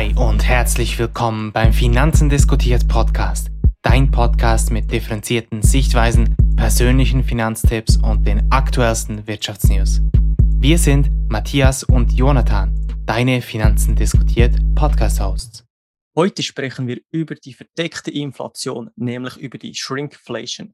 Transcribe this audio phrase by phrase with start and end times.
[0.00, 3.50] Hi und herzlich willkommen beim Finanzen diskutiert Podcast.
[3.82, 10.00] Dein Podcast mit differenzierten Sichtweisen, persönlichen Finanztipps und den aktuellsten Wirtschaftsnews.
[10.56, 12.74] Wir sind Matthias und Jonathan,
[13.04, 15.66] deine Finanzen diskutiert Podcast-Hosts.
[16.16, 20.72] Heute sprechen wir über die verdeckte Inflation, nämlich über die Shrinkflation.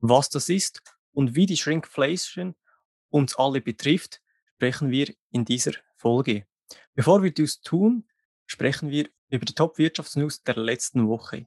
[0.00, 0.82] Was das ist
[1.12, 2.54] und wie die Shrinkflation
[3.08, 4.20] uns alle betrifft,
[4.56, 6.44] sprechen wir in dieser Folge.
[6.94, 8.04] Bevor wir dies tun,
[8.46, 11.46] sprechen wir über die Top-Wirtschaftsnews der letzten Woche.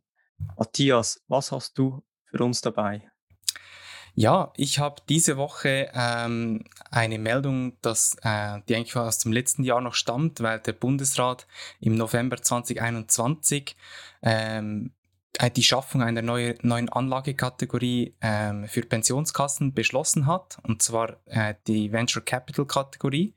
[0.58, 3.10] Matthias, was hast du für uns dabei?
[4.16, 9.64] Ja, ich habe diese Woche ähm, eine Meldung, dass, äh, die eigentlich aus dem letzten
[9.64, 11.48] Jahr noch stammt, weil der Bundesrat
[11.80, 13.78] im November 2021
[14.22, 14.92] ähm,
[15.38, 21.54] äh, die Schaffung einer neue, neuen Anlagekategorie ähm, für Pensionskassen beschlossen hat, und zwar äh,
[21.68, 23.36] die Venture Capital Kategorie.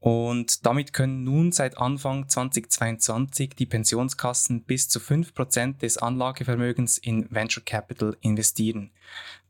[0.00, 7.30] Und damit können nun seit Anfang 2022 die Pensionskassen bis zu 5% des Anlagevermögens in
[7.30, 8.92] Venture Capital investieren.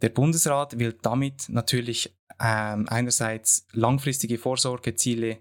[0.03, 5.39] Der Bundesrat will damit natürlich ähm, einerseits langfristige Vorsorgeziele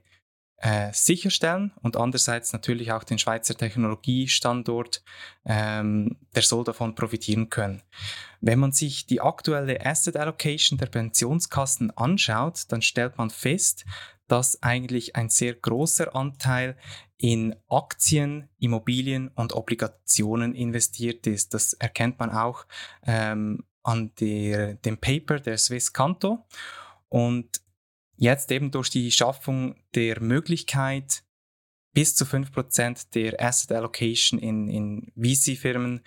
[0.61, 5.03] äh, sicherstellen und andererseits natürlich auch den Schweizer Technologiestandort,
[5.45, 7.81] ähm, der soll davon profitieren können.
[8.41, 13.85] Wenn man sich die aktuelle Asset Allocation der Pensionskassen anschaut, dann stellt man fest,
[14.31, 16.77] dass eigentlich ein sehr großer Anteil
[17.17, 21.53] in Aktien, Immobilien und Obligationen investiert ist.
[21.53, 22.65] Das erkennt man auch
[23.05, 26.45] ähm, an der, dem Paper der Swiss Canto.
[27.09, 27.61] Und
[28.15, 31.23] jetzt eben durch die Schaffung der Möglichkeit,
[31.93, 36.01] bis zu 5% der Asset Allocation in, in VC-Firmen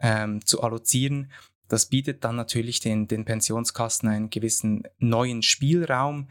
[0.00, 1.30] ähm, zu allozieren,
[1.68, 6.28] das bietet dann natürlich den, den Pensionskassen einen gewissen neuen Spielraum,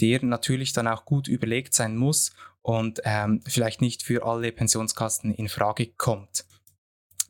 [0.00, 2.32] der natürlich dann auch gut überlegt sein muss
[2.62, 6.44] und ähm, vielleicht nicht für alle Pensionskassen in Frage kommt.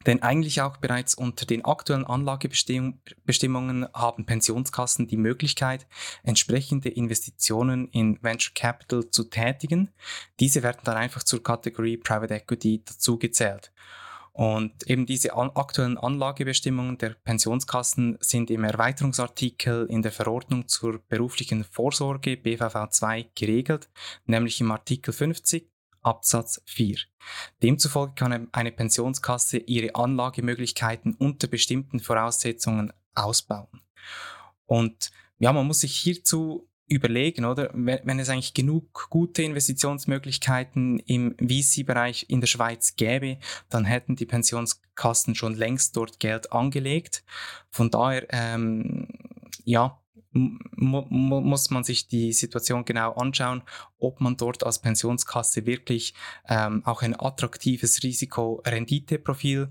[0.07, 5.87] Denn eigentlich auch bereits unter den aktuellen Anlagebestimmungen haben Pensionskassen die Möglichkeit,
[6.23, 9.91] entsprechende Investitionen in Venture Capital zu tätigen.
[10.41, 13.73] Diese werden dann einfach zur Kategorie Private Equity dazugezählt.
[14.39, 21.01] Und eben diese an aktuellen Anlagebestimmungen der Pensionskassen sind im Erweiterungsartikel in der Verordnung zur
[21.09, 23.91] beruflichen Vorsorge BVV 2 geregelt,
[24.27, 25.69] nämlich im Artikel 50
[26.03, 26.99] Absatz 4.
[27.65, 33.83] Demzufolge kann eine Pensionskasse ihre Anlagemöglichkeiten unter bestimmten Voraussetzungen ausbauen.
[34.67, 35.11] Und
[35.41, 37.71] ja, man muss sich hierzu überlegen, oder?
[37.75, 43.39] Wenn, es eigentlich genug gute Investitionsmöglichkeiten im VC-Bereich in der Schweiz gäbe,
[43.69, 47.25] dann hätten die Pensionskassen schon längst dort Geld angelegt.
[47.71, 49.09] Von daher, ähm,
[49.65, 50.01] ja,
[50.33, 53.63] muss man sich die Situation genau anschauen,
[53.99, 56.15] ob man dort als Pensionskasse wirklich
[56.49, 59.71] ähm, auch ein attraktives Risiko-Rendite-Profil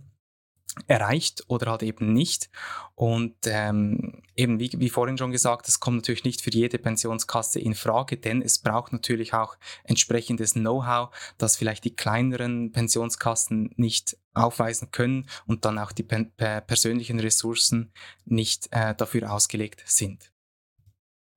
[0.88, 2.50] erreicht oder halt eben nicht.
[2.96, 7.60] Und ähm, eben wie, wie vorhin schon gesagt, das kommt natürlich nicht für jede Pensionskasse
[7.60, 14.18] in Frage, denn es braucht natürlich auch entsprechendes Know-how, das vielleicht die kleineren Pensionskassen nicht
[14.34, 17.92] aufweisen können und dann auch die persönlichen Ressourcen
[18.26, 20.32] nicht äh, dafür ausgelegt sind.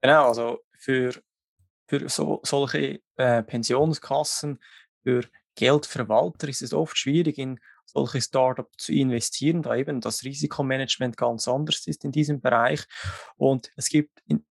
[0.03, 1.15] Genau, also für,
[1.87, 4.59] für so, solche äh, Pensionskassen,
[5.03, 5.25] für
[5.55, 7.61] Geldverwalter ist es oft schwierig, in
[7.93, 12.85] solche Startups zu investieren, da eben das Risikomanagement ganz anders ist in diesem Bereich.
[13.37, 14.45] Und es gibt in,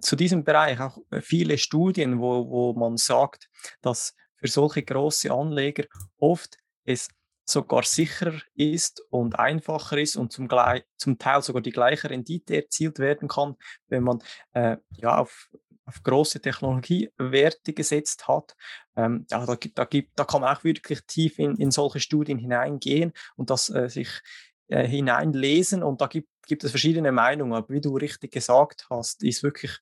[0.00, 3.48] zu diesem Bereich auch äh, viele Studien, wo, wo man sagt,
[3.80, 5.84] dass für solche große Anleger
[6.18, 7.08] oft es
[7.44, 10.48] sogar sicherer ist und einfacher ist und zum,
[10.96, 13.56] zum Teil sogar die gleiche Rendite erzielt werden kann,
[13.88, 14.22] wenn man
[14.52, 15.50] äh, ja, auf
[15.84, 18.54] auf große Technologiewerte gesetzt hat.
[18.96, 22.38] Ähm, ja, da, da, gibt, da kann man auch wirklich tief in, in solche Studien
[22.38, 24.20] hineingehen und das äh, sich
[24.68, 27.52] äh, hineinlesen und da gibt, gibt es verschiedene Meinungen.
[27.52, 29.78] Aber wie du richtig gesagt hast, ist wirklich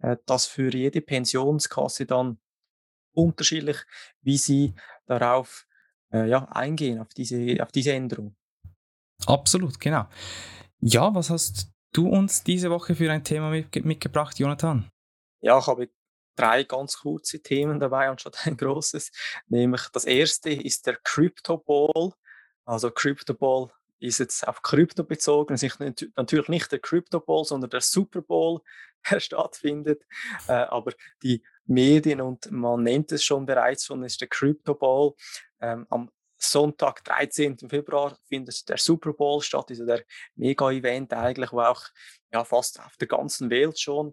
[0.00, 2.38] äh, das für jede Pensionskasse dann
[3.12, 3.78] unterschiedlich,
[4.20, 4.74] wie sie
[5.06, 5.66] darauf
[6.12, 8.36] äh, ja, eingehen, auf diese, auf diese Änderung.
[9.26, 10.06] Absolut, genau.
[10.80, 14.90] Ja, was hast du uns diese Woche für ein Thema mitgebracht, Jonathan?
[15.46, 15.88] Ja, ich habe
[16.34, 19.12] drei ganz kurze Themen dabei anstatt ein großes.
[19.46, 22.12] Nämlich das erste ist der Crypto Ball.
[22.64, 23.70] Also Crypto Ball
[24.00, 25.54] ist jetzt auf Krypto bezogen.
[25.54, 25.78] Es ist
[26.16, 28.60] natürlich nicht der Crypto Ball, sondern der Super Bowl,
[29.08, 30.02] der stattfindet.
[30.48, 35.12] Äh, aber die Medien und man nennt es schon bereits schon, ist der Crypto Ball.
[35.60, 37.56] Ähm, am Sonntag, 13.
[37.68, 40.02] Februar, findet der Super Bowl statt, also der
[40.34, 41.84] Mega-Event eigentlich, wo auch
[42.32, 44.12] ja, fast auf der ganzen Welt schon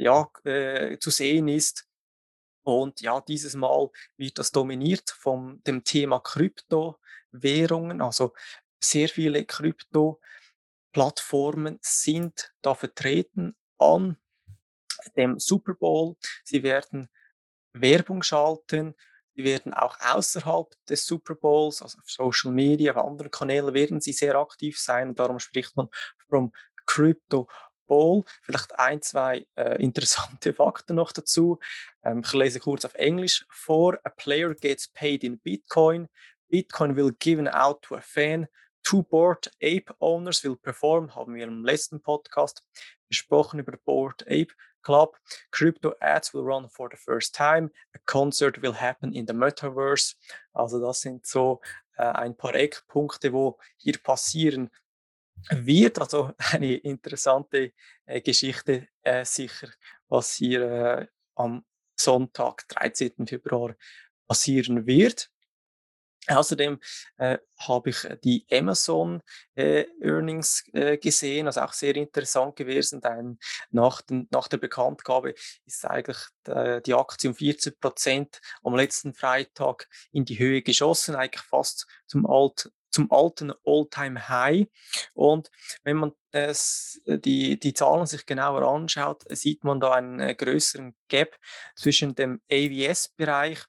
[0.00, 1.86] ja, äh, zu sehen ist.
[2.62, 8.00] Und ja, dieses Mal wird das dominiert von dem Thema Kryptowährungen.
[8.00, 8.32] Also
[8.82, 14.16] sehr viele Krypto-Plattformen sind da vertreten an
[15.16, 16.16] dem Super Bowl.
[16.44, 17.08] Sie werden
[17.72, 18.94] Werbung schalten.
[19.34, 24.00] Sie werden auch außerhalb des Super Bowls, also auf Social Media, auf anderen Kanälen, werden
[24.00, 25.14] sie sehr aktiv sein.
[25.14, 25.88] darum spricht man
[26.28, 26.52] vom
[26.84, 27.48] Crypto
[27.90, 28.24] Bowl.
[28.42, 31.58] Vielleicht ein, zwei äh, interessante Fakten noch dazu.
[32.04, 33.98] Ähm, ich lese kurz auf Englisch vor.
[34.04, 36.08] A player gets paid in Bitcoin.
[36.48, 38.46] Bitcoin will given out to a fan.
[38.84, 42.62] Two Board Ape Owners will perform, haben wir im letzten Podcast
[43.08, 45.18] gesprochen über Board Ape Club.
[45.50, 47.70] Crypto ads will run for the first time.
[47.94, 50.14] A concert will happen in the Metaverse.
[50.52, 51.60] Also das sind so
[51.96, 54.70] äh, ein paar Eckpunkte, wo hier passieren
[55.50, 55.98] wird.
[55.98, 57.72] Also eine interessante
[58.06, 59.68] äh, Geschichte äh, sicher,
[60.08, 61.64] was hier äh, am
[61.96, 63.26] Sonntag, 13.
[63.26, 63.74] Februar
[64.26, 65.30] passieren wird.
[66.28, 66.78] Außerdem
[67.16, 69.22] äh, habe ich die Amazon
[69.54, 73.00] äh, Earnings äh, gesehen, also auch sehr interessant gewesen.
[73.00, 73.38] Denn
[73.70, 75.34] nach, den, nach der Bekanntgabe
[75.64, 76.18] ist eigentlich
[76.86, 82.26] die Aktie um 14 Prozent am letzten Freitag in die Höhe geschossen, eigentlich fast zum
[82.26, 84.66] alt zum alten All-Time-High.
[85.14, 85.50] Und
[85.82, 90.94] wenn man das, die, die Zahlen sich genauer anschaut, sieht man da einen äh, größeren
[91.08, 91.36] Gap
[91.74, 93.64] zwischen dem AWS-Bereich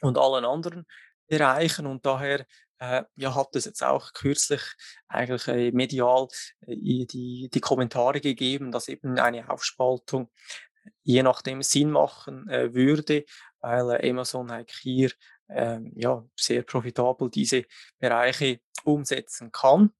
[0.00, 0.86] und allen anderen
[1.28, 2.46] erreichen und daher
[2.78, 4.62] äh, ja, hat es jetzt auch kürzlich
[5.08, 6.28] eigentlich äh, medial
[6.66, 10.30] äh, die, die Kommentare gegeben, dass eben eine Aufspaltung
[11.02, 13.24] je nachdem Sinn machen äh, würde,
[13.60, 14.50] weil äh, Amazon
[14.80, 15.12] hier
[15.54, 17.64] ähm, ja, sehr profitabel diese
[17.98, 19.92] Bereiche umsetzen kann.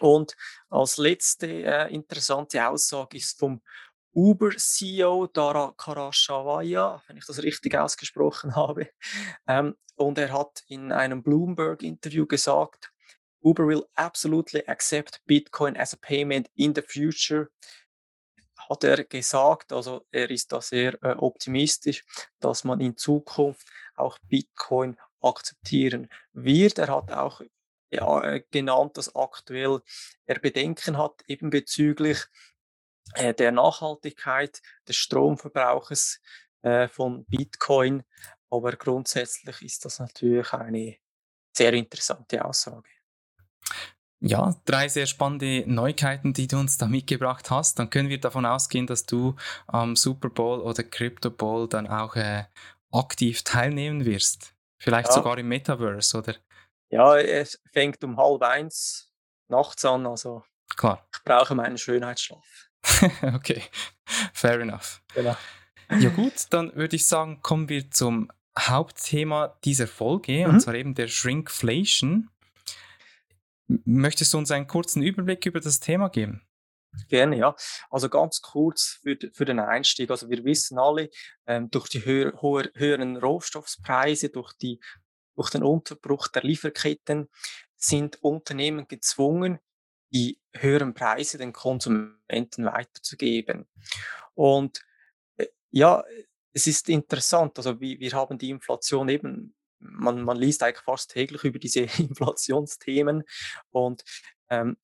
[0.00, 0.34] Und
[0.68, 3.62] als letzte äh, interessante Aussage ist vom
[4.14, 8.88] Uber-CEO Dara Karashawaya, wenn ich das richtig ausgesprochen habe.
[9.46, 12.92] Ähm, und er hat in einem Bloomberg-Interview gesagt,
[13.42, 17.48] Uber will absolutely accept Bitcoin as a payment in the future.
[18.68, 22.04] Hat er gesagt, also er ist da sehr äh, optimistisch,
[22.38, 23.66] dass man in Zukunft
[23.96, 26.78] auch Bitcoin akzeptieren wird.
[26.78, 27.42] Er hat auch
[27.90, 29.80] ja, äh, genannt, dass aktuell
[30.24, 32.24] er Bedenken hat eben bezüglich
[33.14, 36.20] äh, der Nachhaltigkeit des Stromverbrauches
[36.62, 38.02] äh, von Bitcoin.
[38.50, 40.96] Aber grundsätzlich ist das natürlich eine
[41.54, 42.88] sehr interessante Aussage.
[44.24, 47.78] Ja, drei sehr spannende Neuigkeiten, die du uns da mitgebracht hast.
[47.78, 49.34] Dann können wir davon ausgehen, dass du
[49.66, 52.44] am Super Bowl oder Crypto Bowl dann auch äh,
[52.92, 54.54] aktiv teilnehmen wirst.
[54.78, 55.14] Vielleicht ja.
[55.14, 56.34] sogar im Metaverse, oder?
[56.90, 59.10] Ja, es fängt um halb eins
[59.48, 60.44] nachts an, also
[60.76, 61.06] Klar.
[61.14, 62.70] ich brauche meinen Schönheitsschlaf.
[63.34, 63.62] okay,
[64.32, 65.02] fair enough.
[65.14, 65.36] Genau.
[65.98, 70.54] Ja gut, dann würde ich sagen, kommen wir zum Hauptthema dieser Folge, mhm.
[70.54, 72.28] und zwar eben der Shrinkflation.
[73.84, 76.42] Möchtest du uns einen kurzen Überblick über das Thema geben?
[77.08, 77.54] Gerne, ja.
[77.90, 80.10] Also ganz kurz für, für den Einstieg.
[80.10, 81.10] Also wir wissen alle,
[81.46, 84.80] ähm, durch die höher, hoher, höheren Rohstoffpreise, durch, die,
[85.34, 87.28] durch den Unterbruch der Lieferketten
[87.76, 89.58] sind Unternehmen gezwungen,
[90.12, 93.66] die höheren Preise den Konsumenten weiterzugeben.
[94.34, 94.84] Und
[95.38, 96.04] äh, ja,
[96.52, 101.10] es ist interessant, also wie, wir haben die Inflation eben, man, man liest eigentlich fast
[101.10, 103.24] täglich über diese Inflationsthemen
[103.70, 104.04] und
[104.50, 104.76] ähm,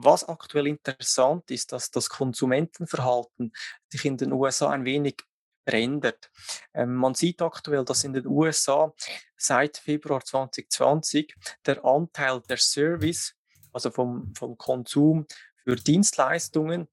[0.00, 3.52] was aktuell interessant ist, dass das Konsumentenverhalten
[3.88, 5.16] sich in den USA ein wenig
[5.64, 6.30] verändert.
[6.72, 8.94] Ähm, man sieht aktuell, dass in den USA
[9.36, 11.34] seit Februar 2020
[11.66, 13.34] der Anteil der Service
[13.72, 15.26] also vom, vom Konsum
[15.64, 16.88] für Dienstleistungen,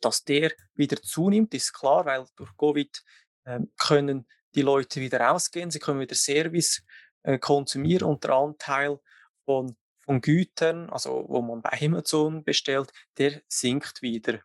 [0.00, 3.02] dass der wieder zunimmt, ist klar, weil durch Covid
[3.44, 6.82] äh, können die Leute wieder rausgehen, sie können wieder Service
[7.22, 8.98] äh, konsumieren und der Anteil
[9.44, 14.40] von, von Gütern, also wo man bei Amazon bestellt, der sinkt wieder.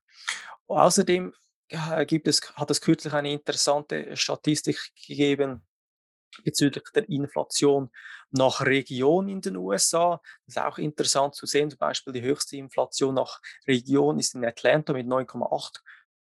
[0.68, 1.34] Außerdem
[1.70, 5.64] äh, gibt es, hat es kürzlich eine interessante Statistik gegeben,
[6.44, 7.90] bezüglich der Inflation
[8.32, 10.22] nach Region in den USA.
[10.46, 11.70] Das ist auch interessant zu sehen.
[11.70, 15.80] Zum Beispiel die höchste Inflation nach Region ist in Atlanta mit 9,8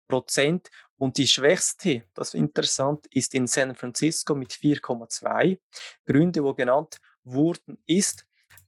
[0.08, 5.60] Prozent und die schwächste, das ist interessant, ist in San Francisco mit 4,2.
[6.06, 8.25] Gründe, wo genannt wurden, ist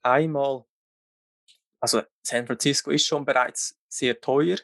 [0.07, 0.65] einmal,
[1.79, 4.57] also San Francisco ist schon bereits sehr teuer.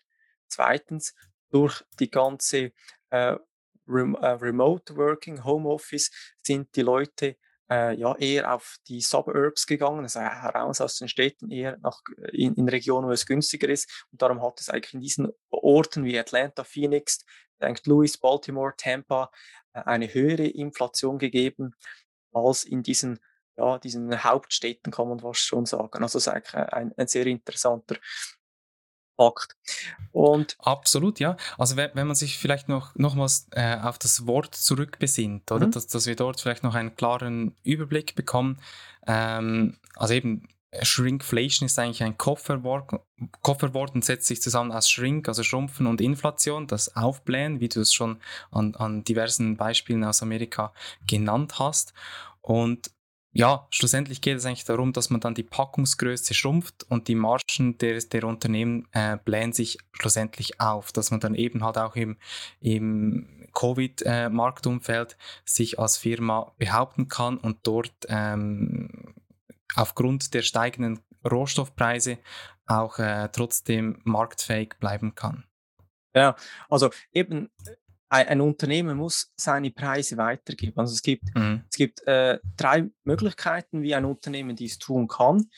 [0.48, 1.14] Zweitens,
[1.50, 2.72] durch die ganze
[3.10, 3.36] äh,
[3.88, 6.10] Rem äh, Remote Working, Homeoffice,
[6.42, 7.38] sind die Leute
[7.70, 12.56] äh, ja eher auf die Suburbs gegangen, also heraus aus den Städten, eher nach, in,
[12.56, 14.06] in Regionen, wo es günstiger ist.
[14.12, 17.26] Und darum hat es eigentlich in diesen Orten wie Atlanta, Phoenix,
[17.62, 17.86] St.
[17.88, 19.32] Louis, Baltimore, Tampa
[19.74, 21.76] äh, eine höhere Inflation gegeben
[22.32, 23.20] als in diesen,
[23.58, 26.04] ja, diesen Hauptstädten, kann man fast schon sagen.
[26.04, 27.98] Also das ist eigentlich ein, ein sehr interessanter
[29.16, 29.56] Fakt.
[30.12, 31.38] Und Absolut, ja.
[31.58, 35.68] Also wenn, wenn man sich vielleicht noch nochmals äh, auf das Wort zurückbesinnt, oder?
[35.68, 35.72] Mhm.
[35.72, 38.60] Dass, dass wir dort vielleicht noch einen klaren Überblick bekommen.
[39.06, 40.48] Ähm, also eben
[40.82, 42.90] Shrinkflation ist eigentlich ein Kofferwort,
[43.42, 47.82] Kofferwort und setzt sich zusammen aus Shrink, also Schrumpfen und Inflation, das Aufblähen, wie du
[47.82, 48.20] es schon
[48.50, 50.74] an, an diversen Beispielen aus Amerika
[51.06, 51.94] genannt hast.
[52.42, 52.90] Und
[53.36, 57.78] ja, schlussendlich geht es eigentlich darum, dass man dann die Packungsgröße schrumpft und die Margen
[57.80, 62.18] der, der Unternehmen äh, blähen sich schlussendlich auf, dass man dann eben halt auch im,
[62.60, 69.16] im Covid-Marktumfeld äh, sich als Firma behaupten kann und dort ähm,
[69.76, 71.00] aufgrund der steigenden
[71.30, 72.20] Rohstoffpreise
[72.68, 75.46] auch äh, trotzdem marktfähig bleiben kann.
[76.16, 76.36] Ja,
[76.70, 77.50] also eben
[78.14, 80.80] ein, ein, Unternehmen muss seine Preise weitergeben.
[80.80, 81.64] Also es gibt, mhm.
[81.68, 85.50] es gibt äh, drei Möglichkeiten, wie ein Unternehmen dies tun kann.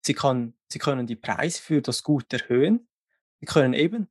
[0.00, 0.54] Sie, kann.
[0.68, 2.88] sie können die Preise für das Gut erhöhen,
[3.40, 4.08] sie können eben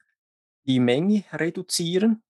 [0.65, 2.24] die Menge reduzieren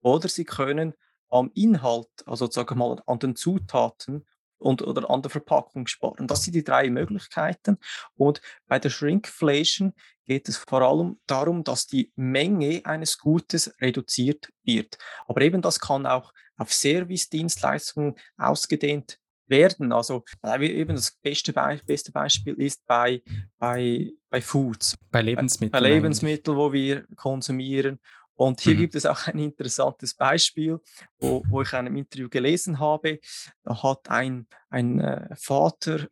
[0.00, 0.94] oder sie können
[1.28, 6.26] am Inhalt, also sozusagen mal an den Zutaten und, oder an der Verpackung sparen.
[6.26, 7.78] Das sind die drei Möglichkeiten.
[8.14, 9.92] Und bei der Shrinkflation
[10.28, 14.98] geht es vor allem darum, dass die Menge eines Gutes reduziert wird.
[15.26, 19.90] Aber eben das kann auch auf Service-Dienstleistungen ausgedehnt werden.
[19.90, 23.22] Also eben das beste, Be beste Beispiel ist bei,
[23.58, 24.98] bei, bei Foods.
[25.10, 25.72] Bei Lebensmitteln.
[25.72, 27.98] Bei, bei Lebensmitteln, wo wir konsumieren.
[28.34, 28.78] Und hier mhm.
[28.78, 30.78] gibt es auch ein interessantes Beispiel,
[31.18, 33.18] wo, wo ich in einem Interview gelesen habe.
[33.64, 36.06] Da hat ein, ein äh, Vater,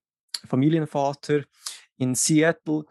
[0.44, 1.44] Familienvater
[1.98, 2.84] in Seattle,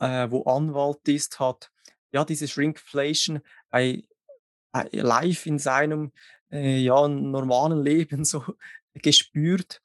[0.00, 1.70] äh, wo Anwalt ist, hat
[2.12, 4.04] ja diese Shrinkflation bei,
[4.72, 6.12] bei live in seinem
[6.50, 8.44] äh, ja, normalen Leben so
[8.94, 9.82] gespürt.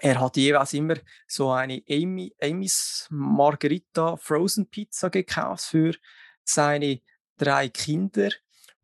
[0.00, 0.96] Er hat jeweils immer
[1.28, 5.94] so eine Amy, Amy's Margarita Frozen Pizza gekauft für
[6.42, 7.00] seine
[7.36, 8.30] drei Kinder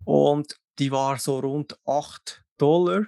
[0.04, 3.06] und die war so rund 8 Dollar.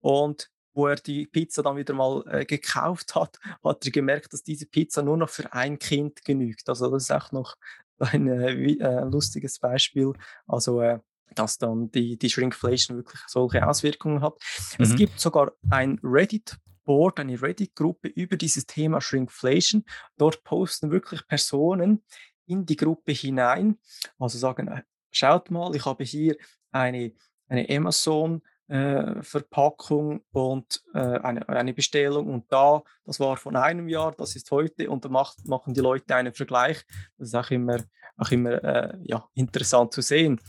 [0.00, 4.42] Und wo er die Pizza dann wieder mal äh, gekauft hat, hat er gemerkt, dass
[4.42, 6.68] diese Pizza nur noch für ein Kind genügt.
[6.68, 7.56] Also das ist auch noch
[7.98, 10.12] ein äh, äh, lustiges Beispiel.
[10.46, 10.98] Also äh,
[11.34, 14.34] dass dann die, die Shrinkflation wirklich solche Auswirkungen hat.
[14.78, 14.84] Mhm.
[14.84, 19.84] Es gibt sogar ein Reddit-Board, eine Reddit-Gruppe über dieses Thema Shrinkflation.
[20.18, 22.04] Dort posten wirklich Personen
[22.46, 23.78] in die Gruppe hinein.
[24.18, 26.36] Also sagen, äh, schaut mal, ich habe hier
[26.70, 27.12] eine,
[27.48, 33.88] eine Amazon äh, Verpackung und äh, eine, eine Bestellung und da, das war von einem
[33.88, 36.84] Jahr, das ist heute und da macht, machen die Leute einen Vergleich.
[37.18, 37.78] Das ist auch immer,
[38.16, 40.40] auch immer äh, ja, interessant zu sehen.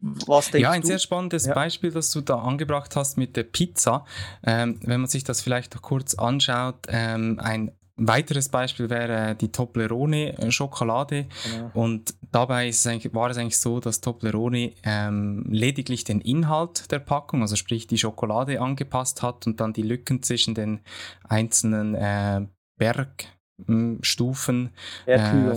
[0.00, 0.86] Was ja, ein du?
[0.86, 1.54] sehr spannendes ja.
[1.54, 4.04] Beispiel, das du da angebracht hast mit der Pizza.
[4.42, 9.34] Ähm, wenn man sich das vielleicht noch kurz anschaut, ähm, ein ein weiteres Beispiel wäre
[9.34, 11.26] die Toblerone-Schokolade.
[11.44, 11.70] Genau.
[11.72, 17.40] Und dabei es war es eigentlich so, dass Toblerone ähm, lediglich den Inhalt der Packung,
[17.40, 20.80] also sprich die Schokolade angepasst hat und dann die Lücken zwischen den
[21.26, 22.46] einzelnen äh,
[22.78, 24.70] Bergstufen
[25.06, 25.54] äh,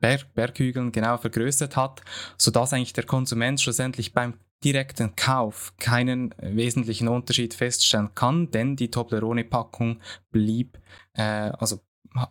[0.00, 2.02] Berg, Berghügeln genau vergrößert hat,
[2.36, 8.90] sodass eigentlich der Konsument schlussendlich beim direkten Kauf keinen wesentlichen Unterschied feststellen kann, denn die
[8.90, 10.78] Toblerone-Packung blieb,
[11.18, 11.80] äh, also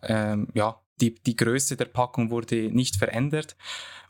[0.02, 3.56] äh, ja, die, die Größe der Packung wurde nicht verändert.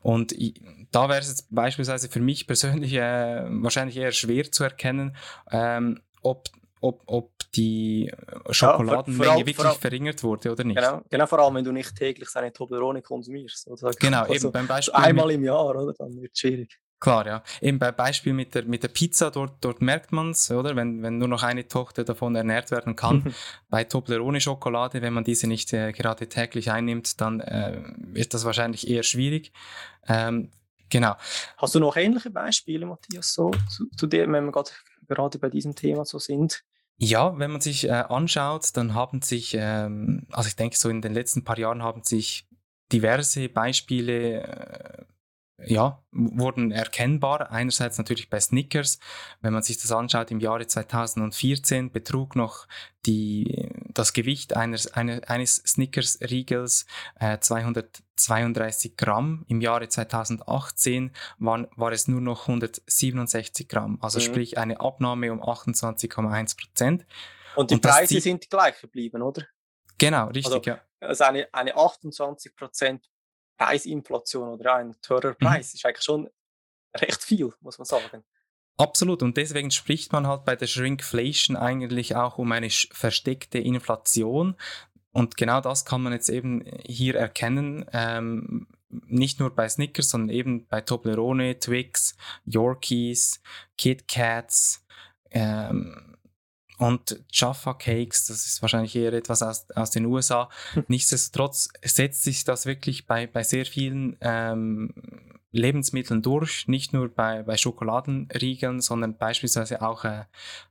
[0.01, 4.65] Und ich, da wäre es jetzt beispielsweise für mich persönlich äh, wahrscheinlich eher schwer zu
[4.65, 5.17] erkennen,
[5.51, 6.49] ähm, ob,
[6.81, 8.13] ob, ob die
[8.51, 10.77] Schokoladenmenge ja, allem, wirklich verringert wurde oder nicht.
[10.77, 13.67] Genau, genau, vor allem, wenn du nicht täglich seine Toblerone konsumierst.
[13.69, 13.91] Oder?
[13.99, 14.95] Genau, also, eben beim Beispiel.
[14.95, 15.93] Einmal im Jahr, oder?
[15.99, 16.79] Dann wird es schwierig.
[17.01, 17.43] Klar, ja.
[17.61, 20.75] Eben bei Beispiel mit der, mit der Pizza, dort, dort merkt man es, oder?
[20.75, 23.35] Wenn, wenn nur noch eine Tochter davon ernährt werden kann.
[23.69, 27.81] bei Toblerone-Schokolade, wenn man diese nicht äh, gerade täglich einnimmt, dann äh,
[28.15, 29.53] ist das wahrscheinlich eher schwierig.
[30.09, 30.51] Ähm,
[30.91, 31.15] genau.
[31.57, 34.71] Hast du noch ähnliche Beispiele, Matthias, so zu, zu dem, wenn wir gerade,
[35.07, 36.65] gerade bei diesem Thema so sind?
[36.97, 41.01] Ja, wenn man sich äh, anschaut, dann haben sich, ähm, also ich denke, so in
[41.01, 42.49] den letzten paar Jahren haben sich
[42.91, 45.05] diverse Beispiele äh,
[45.65, 47.51] ja, wurden erkennbar.
[47.51, 48.99] Einerseits natürlich bei Snickers.
[49.41, 52.69] Wenn man sich das anschaut, im Jahre 2014 betrug noch
[53.07, 56.87] die, das Gewicht eines, eines Snickers-Riegels
[57.19, 59.45] äh, 232 Gramm.
[59.49, 63.99] Im Jahre 2018 waren, war es nur noch 167 Gramm.
[64.01, 64.25] Also mhm.
[64.25, 67.07] sprich eine Abnahme um 28,1 Prozent.
[67.57, 69.45] Und die Und Preise sind gleich geblieben, oder?
[69.99, 70.81] Genau, richtig, also, ja.
[71.01, 73.09] Also eine, eine 28 Prozent
[73.59, 75.45] Preisinflation oder ein teurer mhm.
[75.47, 75.77] Preis mhm.
[75.77, 76.31] ist eigentlich schon
[76.97, 78.25] recht viel, muss man sagen.
[78.79, 79.23] Absolut.
[79.23, 84.55] Und deswegen spricht man halt bei der Shrinkflation eigentlich auch um eine versteckte Inflation.
[85.11, 87.85] Und genau das kann man jetzt eben hier erkennen.
[87.93, 93.43] Ähm, nicht nur bei Snickers, sondern eben bei Toblerone, Twix, Yorkies,
[93.77, 94.87] Kit Kats
[95.31, 96.08] ähm,
[96.79, 98.27] und Jaffa Cakes.
[98.27, 100.49] Das ist wahrscheinlich eher etwas aus, aus den USA.
[100.89, 104.95] Nichtsdestotrotz setzt sich das wirklich bei, bei sehr vielen ähm,
[105.51, 110.25] Lebensmitteln durch, nicht nur bei, bei Schokoladenriegeln, sondern beispielsweise auch äh,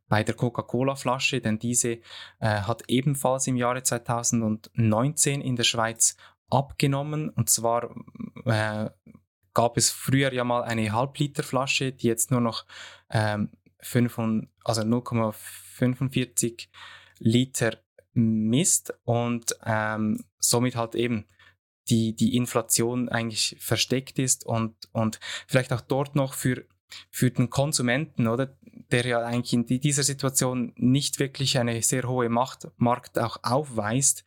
[0.08, 2.00] bei der Coca-Cola-Flasche, denn diese äh,
[2.40, 6.16] hat ebenfalls im Jahre 2019 in der Schweiz
[6.50, 7.30] abgenommen.
[7.30, 7.96] Und zwar
[8.46, 8.90] äh,
[9.54, 12.66] gab es früher ja mal eine Halbliter-Flasche, die jetzt nur noch
[13.10, 13.50] ähm,
[13.82, 14.20] 5,
[14.64, 14.84] also
[15.80, 16.68] 0,45
[17.20, 17.78] Liter
[18.14, 21.26] misst und ähm, somit halt eben
[21.90, 26.66] die, die Inflation eigentlich versteckt ist und, und vielleicht auch dort noch für,
[27.10, 28.58] für den Konsumenten, oder,
[28.92, 34.24] der ja eigentlich in dieser Situation nicht wirklich eine sehr hohe Macht, Markt auch aufweist,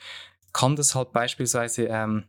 [0.52, 2.28] kann das halt beispielsweise ähm,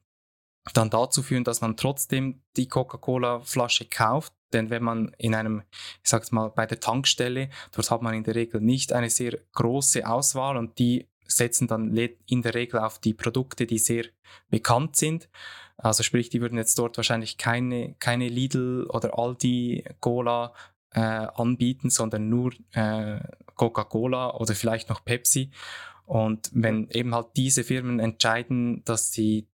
[0.73, 4.33] dann dazu führen, dass man trotzdem die Coca-Cola-Flasche kauft.
[4.53, 5.63] Denn wenn man in einem,
[6.03, 9.39] ich sag's mal, bei der Tankstelle, dort hat man in der Regel nicht eine sehr
[9.53, 14.05] große Auswahl und die setzen dann in der Regel auf die Produkte, die sehr
[14.49, 15.29] bekannt sind.
[15.77, 20.53] Also sprich, die würden jetzt dort wahrscheinlich keine, keine Lidl oder Aldi Cola
[20.93, 23.19] äh, anbieten, sondern nur äh,
[23.55, 25.51] Coca-Cola oder vielleicht noch Pepsi.
[26.05, 29.47] Und wenn eben halt diese Firmen entscheiden, dass sie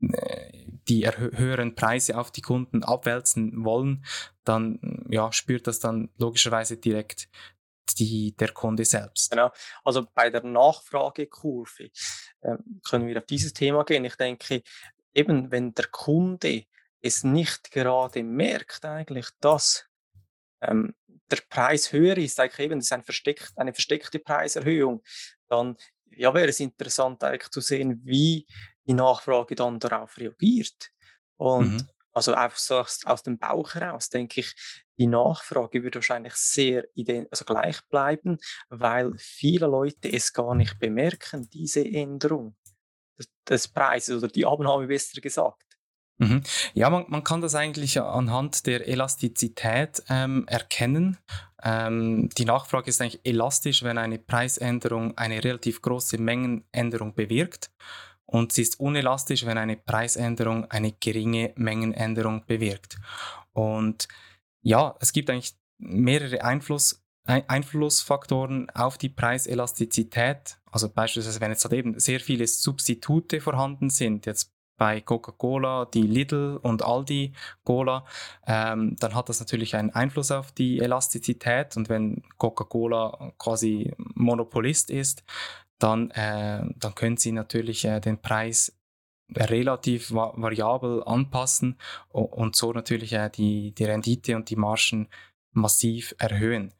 [0.00, 4.04] äh, die höheren Preise auf die Kunden abwälzen wollen,
[4.44, 7.28] dann ja, spürt das dann logischerweise direkt
[7.98, 9.30] die, der Kunde selbst.
[9.30, 9.50] Genau.
[9.84, 11.90] Also bei der Nachfragekurve
[12.40, 12.56] äh,
[12.88, 14.04] können wir auf dieses Thema gehen.
[14.04, 14.62] Ich denke,
[15.12, 16.64] eben wenn der Kunde
[17.00, 19.86] es nicht gerade merkt, eigentlich, dass
[20.62, 20.94] ähm,
[21.30, 25.02] der Preis höher ist, eigentlich eben, das ist ein versteckt, eine versteckte Preiserhöhung,
[25.48, 25.76] dann
[26.10, 28.46] ja, wäre es interessant eigentlich zu sehen, wie
[28.86, 30.90] die Nachfrage dann darauf reagiert.
[31.36, 31.88] Und mhm.
[32.14, 34.54] Also einfach so aus, dem Bauch heraus denke ich,
[34.98, 36.84] die Nachfrage wird wahrscheinlich sehr
[37.30, 42.56] also gleich bleiben, weil viele Leute es gar nicht bemerken, diese Änderung
[43.18, 45.64] des, des Preises oder die Abnahme besser gesagt.
[46.18, 46.44] Mhm.
[46.74, 51.18] Ja, man, man, kann das eigentlich anhand der Elastizität ähm, erkennen.
[51.60, 57.70] Ähm, die Nachfrage ist eigentlich elastisch, wenn eine Preisänderung eine relativ große Mengenänderung bewirkt.
[58.26, 62.96] Und sie ist unelastisch, wenn eine Preisänderung eine geringe Mengenänderung bewirkt.
[63.52, 64.08] Und
[64.62, 70.58] ja, es gibt eigentlich mehrere Einfluss, Einflussfaktoren auf die Preiselastizität.
[70.70, 76.02] Also beispielsweise, wenn jetzt halt eben sehr viele Substitute vorhanden sind, jetzt bei Coca-Cola, die
[76.02, 77.32] Lidl und Aldi
[77.62, 78.04] Cola,
[78.46, 81.76] ähm, dann hat das natürlich einen Einfluss auf die Elastizität.
[81.76, 85.22] Und wenn Coca-Cola quasi Monopolist ist,
[85.84, 88.74] dann, äh, dann können Sie natürlich äh, den Preis
[89.36, 95.08] relativ variabel anpassen und so natürlich äh, die, die Rendite und die Margen
[95.52, 96.72] massiv erhöhen.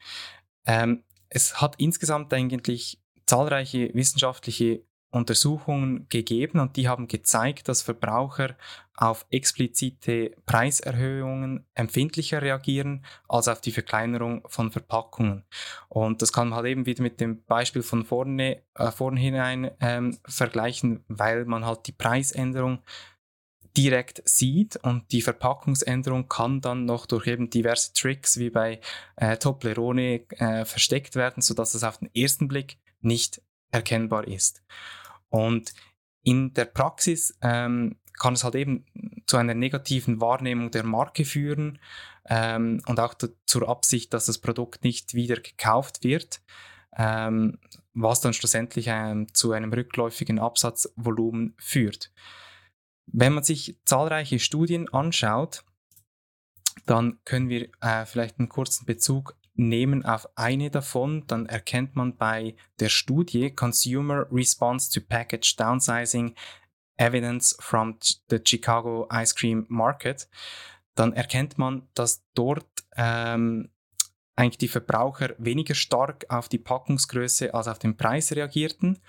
[0.67, 4.83] Ähm, es hat insgesamt eigentlich zahlreiche wissenschaftliche
[5.14, 8.57] Untersuchungen gegeben und die haben gezeigt, dass Verbraucher
[8.96, 15.44] auf explizite Preiserhöhungen empfindlicher reagieren als auf die Verkleinerung von Verpackungen.
[15.88, 20.16] Und das kann man halt eben wieder mit dem Beispiel von vorne, äh, vornherein ähm,
[20.27, 22.81] vergleichen, weil man halt die Preisänderung
[23.77, 28.81] direkt sieht und die Verpackungsänderung kann dann noch durch eben diverse Tricks wie bei
[29.16, 34.62] äh, Toblerone äh, versteckt werden, sodass es auf den ersten Blick nicht erkennbar ist.
[35.35, 35.75] Und
[36.23, 38.87] in der Praxis ähm, kann es halt eben
[39.27, 41.81] zu einer negativen Wahrnehmung der Marke führen
[42.27, 46.40] ähm, und auch zur Absicht, dass das Produkt nicht wieder gekauft wird,
[46.97, 47.59] ähm,
[47.94, 52.12] was dann schlussendlich ähm, zu einem rückläufigen Absatzvolumen führt.
[53.12, 55.64] Wenn man sich zahlreiche Studien anschaut,
[56.87, 62.17] dann können wir äh, vielleicht einen kurzen Bezug nehmen auf eine davon, dann erkennt man
[62.17, 66.35] bei der Studie Consumer Response to Package Downsizing
[66.97, 67.99] Evidence from
[68.31, 70.29] the Chicago Ice Cream Market,
[70.95, 73.71] dann erkennt man, dass dort ähm,
[74.37, 79.01] eigentlich die Verbraucher weniger stark auf die Packungsgröße als auf den Preis reagierten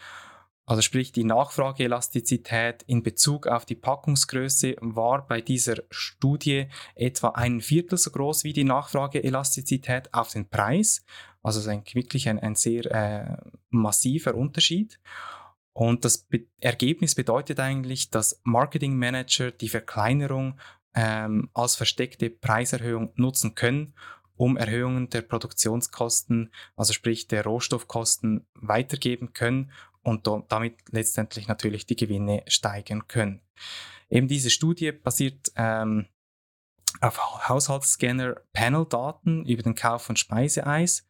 [0.66, 7.62] also sprich, die Nachfrageelastizität in Bezug auf die Packungsgröße war bei dieser Studie etwa ein
[7.62, 11.06] Viertel so groß wie die Nachfrageelastizität auf den Preis.
[11.44, 13.38] Also es ist wirklich ein, ein sehr äh,
[13.70, 15.00] massiver Unterschied.
[15.74, 20.58] Und das Be Ergebnis bedeutet eigentlich, dass Marketing Manager die Verkleinerung
[20.96, 23.94] ähm, als versteckte Preiserhöhung nutzen können,
[24.36, 29.72] um Erhöhungen der Produktionskosten, also sprich der Rohstoffkosten, weitergeben können
[30.06, 33.42] und damit letztendlich natürlich die Gewinne steigern können.
[34.10, 36.06] Eben diese Studie basiert ähm,
[37.02, 41.06] auf Haushaltsscanner Panel-Daten über den Kauf von Speiseeis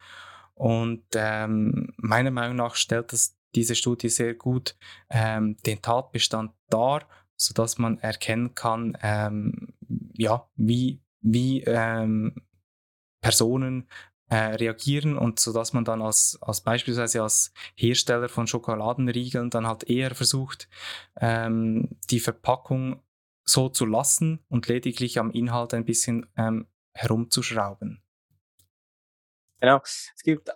[0.54, 4.76] und ähm, meiner Meinung nach stellt das, diese Studie sehr gut
[5.10, 7.06] ähm, den Tatbestand dar,
[7.36, 9.74] sodass man erkennen kann, ähm,
[10.14, 12.34] ja, wie, wie ähm,
[13.20, 13.88] Personen
[14.28, 19.66] äh, reagieren und so dass man dann als, als beispielsweise als Hersteller von Schokoladenriegeln dann
[19.66, 20.68] halt eher versucht,
[21.20, 23.02] ähm, die Verpackung
[23.44, 28.02] so zu lassen und lediglich am Inhalt ein bisschen ähm, herumzuschrauben.
[29.60, 30.50] Genau, es gibt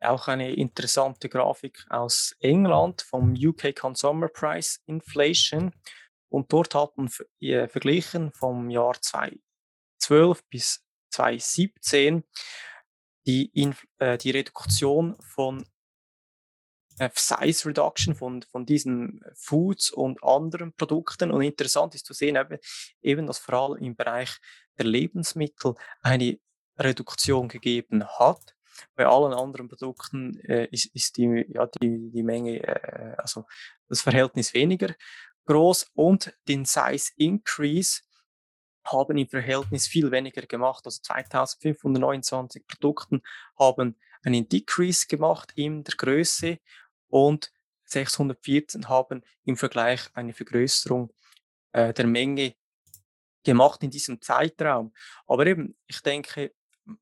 [0.00, 5.72] auch eine interessante Grafik aus England vom UK Consumer Price Inflation.
[6.28, 12.24] Und dort hat man äh, verglichen vom Jahr 2012 bis 2017
[13.26, 15.64] die, Inf äh, die Reduktion von
[16.98, 21.30] äh, Size Reduction von, von diesen Foods und anderen Produkten.
[21.30, 22.58] Und interessant ist zu sehen, eben,
[23.00, 24.36] eben dass vor allem im Bereich
[24.78, 26.38] der Lebensmittel eine
[26.78, 28.54] Reduktion gegeben hat.
[28.94, 33.44] Bei allen anderen Produkten äh, ist, ist die, ja, die, die Menge, äh, also
[33.88, 34.94] das Verhältnis weniger
[35.46, 38.00] groß und den Size Increase
[38.84, 40.84] haben im Verhältnis viel weniger gemacht.
[40.84, 43.22] Also 2529 Produkten
[43.58, 46.58] haben einen Decrease gemacht in der Größe
[47.08, 47.52] und
[47.84, 51.12] 614 haben im Vergleich eine Vergrößerung
[51.72, 52.54] äh, der Menge
[53.44, 54.92] gemacht in diesem Zeitraum.
[55.26, 56.54] Aber eben, ich denke,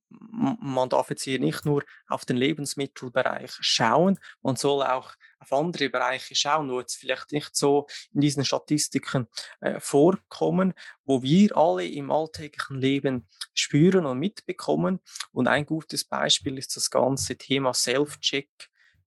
[0.09, 5.89] man darf jetzt hier nicht nur auf den Lebensmittelbereich schauen, man soll auch auf andere
[5.89, 9.27] Bereiche schauen, wo jetzt vielleicht nicht so in diesen Statistiken
[9.61, 15.01] äh, vorkommen, wo wir alle im alltäglichen Leben spüren und mitbekommen.
[15.33, 18.70] Und ein gutes Beispiel ist das ganze Thema Self-Check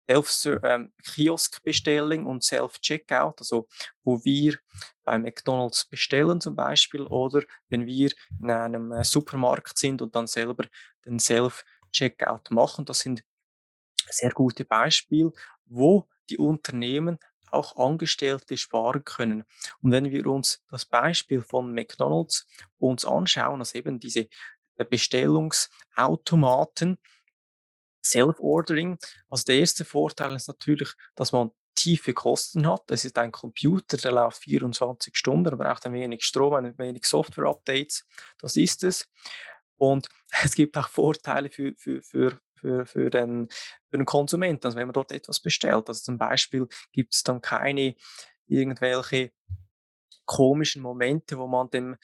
[0.07, 3.67] Self-Kiosk-Bestellung ähm, und Self-Checkout, also
[4.03, 4.57] wo wir
[5.03, 10.27] bei McDonald's bestellen zum Beispiel oder wenn wir in einem äh, Supermarkt sind und dann
[10.27, 10.65] selber
[11.05, 12.85] den Self-Checkout machen.
[12.85, 13.23] Das sind
[14.09, 15.31] sehr gute Beispiele,
[15.65, 17.19] wo die Unternehmen
[17.51, 19.45] auch Angestellte sparen können.
[19.81, 24.27] Und wenn wir uns das Beispiel von McDonald's uns anschauen, also eben diese
[24.77, 26.97] äh, Bestellungsautomaten,
[28.05, 28.97] Self-Ordering.
[29.29, 32.83] Also der erste Vorteil ist natürlich, dass man tiefe Kosten hat.
[32.87, 37.05] Das ist ein Computer, der läuft 24 Stunden, er braucht ein wenig Strom, ein wenig
[37.05, 38.05] Software-Updates.
[38.39, 39.09] Das ist es.
[39.77, 40.07] Und
[40.43, 43.49] es gibt auch Vorteile für, für, für, für, für, den,
[43.89, 45.87] für den Konsumenten, also wenn man dort etwas bestellt.
[45.87, 47.95] Also zum Beispiel gibt es dann keine
[48.47, 49.31] irgendwelche
[50.25, 51.97] komischen Momente, wo man dem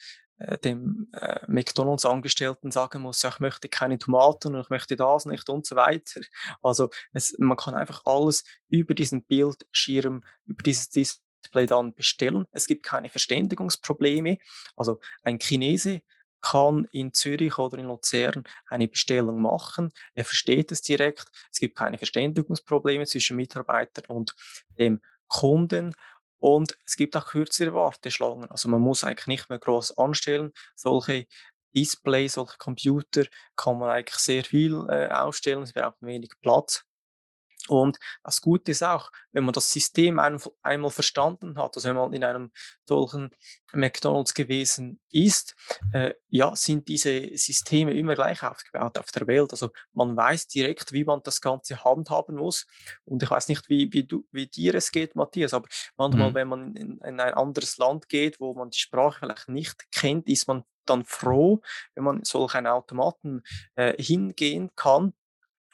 [0.64, 5.48] dem äh, McDonalds-Angestellten sagen muss, ja, ich möchte keine Tomaten und ich möchte das nicht
[5.48, 6.20] und so weiter.
[6.62, 12.46] Also es, man kann einfach alles über diesen Bildschirm, über dieses Display dann bestellen.
[12.52, 14.38] Es gibt keine Verständigungsprobleme.
[14.76, 16.02] Also ein Chinese
[16.40, 19.92] kann in Zürich oder in Luzern eine Bestellung machen.
[20.14, 21.26] Er versteht es direkt.
[21.52, 24.34] Es gibt keine Verständigungsprobleme zwischen Mitarbeiter und
[24.76, 25.94] dem Kunden.
[26.42, 28.50] Und es gibt auch kürzere Warteschlangen.
[28.50, 30.50] Also man muss eigentlich nicht mehr groß anstellen.
[30.74, 31.26] Solche
[31.72, 33.22] Displays, solche Computer
[33.54, 35.62] kann man eigentlich sehr viel äh, ausstellen.
[35.62, 36.84] Es braucht wenig Platz.
[37.68, 41.96] Und das Gute ist auch, wenn man das System ein, einmal verstanden hat, also wenn
[41.96, 42.50] man in einem
[42.84, 43.30] solchen
[43.72, 45.54] McDonald's gewesen ist,
[45.92, 49.52] äh, ja, sind diese Systeme immer gleich aufgebaut auf der Welt.
[49.52, 52.66] Also man weiß direkt, wie man das Ganze handhaben muss.
[53.04, 56.34] Und ich weiß nicht, wie, wie, du, wie dir es geht, Matthias, aber manchmal, mhm.
[56.34, 60.28] wenn man in, in ein anderes Land geht, wo man die Sprache vielleicht nicht kennt,
[60.28, 61.60] ist man dann froh,
[61.94, 63.42] wenn man solch einen Automaten
[63.76, 65.14] äh, hingehen kann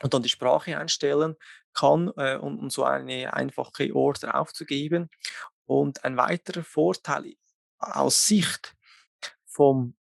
[0.03, 1.37] und dann die Sprache einstellen
[1.75, 5.09] kann, äh, um, um so eine einfache Order aufzugeben.
[5.67, 7.35] Und ein weiterer Vorteil
[7.79, 8.75] aus Sicht
[9.47, 9.95] vom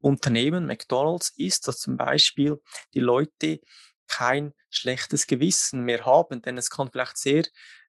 [0.00, 2.60] Unternehmen McDonald's ist, dass zum Beispiel
[2.94, 3.60] die Leute
[4.08, 7.44] kein schlechtes Gewissen mehr haben, denn es kann vielleicht sehr,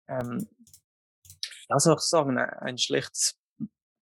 [0.08, 0.48] ähm,
[1.70, 3.40] ja, soll sagen, ein schlechtes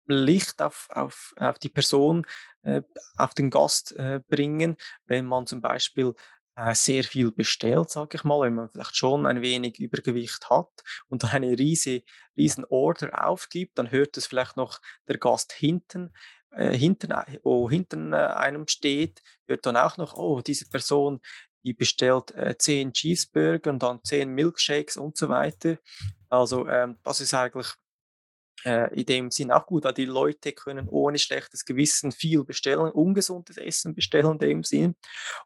[0.06, 2.26] Licht auf, auf, auf die Person,
[2.62, 2.82] äh,
[3.18, 6.14] auf den Gast äh, bringen, wenn man zum Beispiel
[6.74, 10.70] sehr viel bestellt, sage ich mal, wenn man vielleicht schon ein wenig Übergewicht hat
[11.08, 12.02] und dann eine riese,
[12.36, 16.14] riesen Order aufgibt, dann hört es vielleicht noch der Gast hinten,
[16.52, 21.20] äh, hinten, oh, hinten äh, einem steht, hört dann auch noch, oh, diese Person,
[21.64, 25.78] die bestellt äh, 10 Cheeseburger und dann 10 Milkshakes und so weiter.
[26.30, 27.68] Also ähm, das ist eigentlich
[28.68, 32.92] äh, in dem Sinn auch gut, weil die Leute können ohne schlechtes Gewissen viel bestellen,
[32.92, 34.96] ungesundes Essen bestellen in dem Sinn.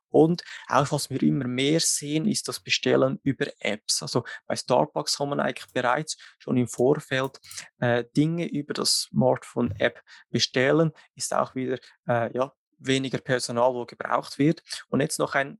[0.09, 4.01] Und auch was wir immer mehr sehen, ist das Bestellen über Apps.
[4.01, 7.39] Also bei Starbucks kann man eigentlich bereits schon im Vorfeld
[7.79, 10.91] äh, Dinge über das Smartphone-App bestellen.
[11.15, 14.63] Ist auch wieder äh, ja, weniger Personal, wo gebraucht wird.
[14.89, 15.59] Und jetzt noch ein,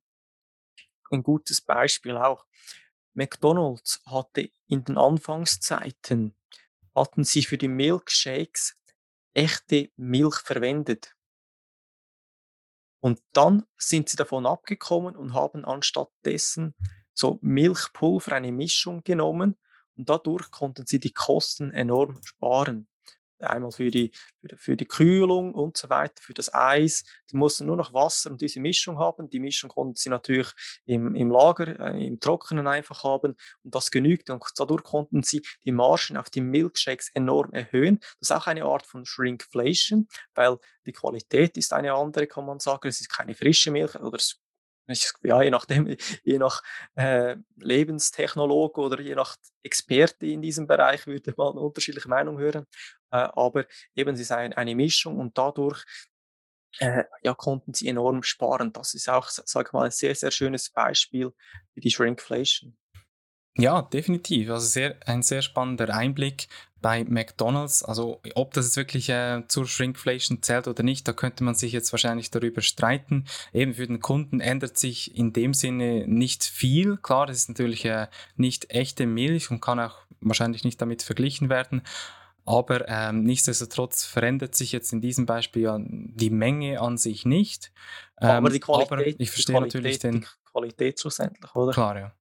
[1.12, 2.44] ein gutes Beispiel auch.
[3.14, 6.34] McDonald's hatte in den Anfangszeiten
[6.96, 8.78] hatten sie für die Milkshakes
[9.34, 11.16] echte Milch verwendet.
[13.00, 16.76] Und dann sind sie davon abgekommen und haben anstatt dessen
[17.14, 19.58] so Milchpulver, eine Mischung genommen
[19.96, 22.88] und dadurch konnten sie die Kosten enorm sparen
[23.44, 24.12] einmal für die,
[24.56, 27.04] für, die Kühlung und so weiter, für das Eis.
[27.32, 29.30] Die mussten nur noch Wasser und diese Mischung haben.
[29.30, 30.52] Die Mischung konnten sie natürlich
[30.86, 34.30] im, im Lager, äh, im Trockenen einfach haben und das genügt.
[34.30, 38.00] Und dadurch konnten sie die Margen auf die Milkshakes enorm erhöhen.
[38.20, 42.60] Das ist auch eine Art von Shrinkflation, weil die Qualität ist eine andere, kann man
[42.60, 42.88] sagen.
[42.88, 44.40] Es ist keine frische Milch oder es
[45.24, 45.88] ja, je nachdem,
[46.24, 46.62] je nach
[46.96, 52.66] äh, Lebenstechnologe oder je nach Experte in diesem Bereich würde man eine unterschiedliche Meinung hören.
[53.12, 53.66] Äh, aber
[53.96, 55.84] eben, es ist ein, eine Mischung und dadurch
[56.80, 58.72] äh, ja, konnten sie enorm sparen.
[58.74, 61.32] Das ist auch, sag ich mal, ein sehr, sehr schönes Beispiel
[61.74, 62.78] für die Shrinkflation.
[63.58, 64.50] Ja, definitiv.
[64.50, 66.48] Also sehr, ein sehr spannender Einblick
[66.82, 67.84] bei McDonald's.
[67.84, 71.72] Also ob das jetzt wirklich äh, zur Shrinkflation zählt oder nicht, da könnte man sich
[71.72, 73.26] jetzt wahrscheinlich darüber streiten.
[73.54, 76.98] Eben für den Kunden ändert sich in dem Sinne nicht viel.
[76.98, 81.50] Klar, das ist natürlich äh, nicht echte Milch und kann auch wahrscheinlich nicht damit verglichen
[81.50, 81.82] werden.
[82.46, 87.72] Aber ähm, nichtsdestotrotz verändert sich jetzt in diesem Beispiel ja die Menge an sich nicht.
[88.20, 90.22] Ähm, aber die Qualität, aber ich verstehe Qualität, natürlich den.
[90.22, 91.72] Die Qualität schlussendlich, oder?
[91.72, 92.12] Klar, ja.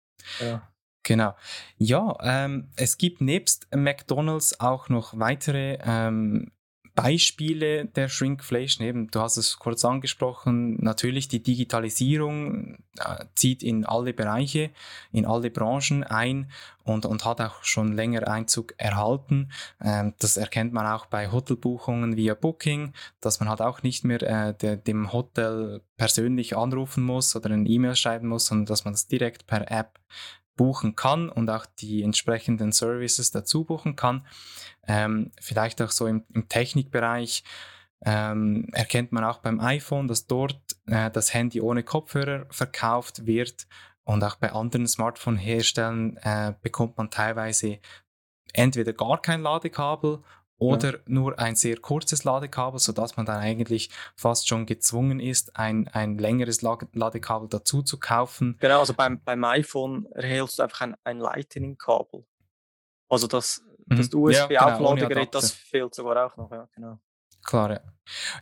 [0.41, 0.70] ja.
[1.03, 1.35] Genau.
[1.79, 6.53] Ja, ähm, es gibt nebst McDonald's auch noch weitere ähm,
[6.95, 8.87] Beispiele der Shrinkflation.
[8.87, 10.77] Eben, du hast es kurz angesprochen.
[10.83, 14.71] Natürlich die Digitalisierung äh, zieht in alle Bereiche,
[15.13, 16.51] in alle Branchen ein
[16.85, 19.51] und, und hat auch schon länger Einzug erhalten.
[19.83, 24.23] Ähm, das erkennt man auch bei Hotelbuchungen via Booking, dass man halt auch nicht mehr
[24.23, 28.95] äh, de, dem Hotel persönlich anrufen muss oder eine E-Mail schreiben muss, sondern dass man
[28.95, 29.99] es direkt per App
[30.61, 34.27] buchen kann und auch die entsprechenden Services dazu buchen kann.
[34.87, 37.45] Ähm, vielleicht auch so im, im Technikbereich
[38.05, 43.67] ähm, erkennt man auch beim iPhone, dass dort äh, das Handy ohne Kopfhörer verkauft wird
[44.05, 47.79] und auch bei anderen Smartphone-Herstellern äh, bekommt man teilweise
[48.53, 50.19] entweder gar kein Ladekabel
[50.61, 50.99] oder ja.
[51.07, 56.19] nur ein sehr kurzes Ladekabel, sodass man dann eigentlich fast schon gezwungen ist, ein, ein
[56.19, 58.57] längeres Ladekabel dazu zu kaufen.
[58.61, 62.25] Genau, also beim, beim iPhone erhältst du einfach ein, ein Lightning-Kabel.
[63.09, 64.21] Also das, das mhm.
[64.21, 67.01] USB-Aufladegerät, ja, genau, das fehlt sogar auch noch, ja, genau.
[67.43, 67.81] Klar, ja.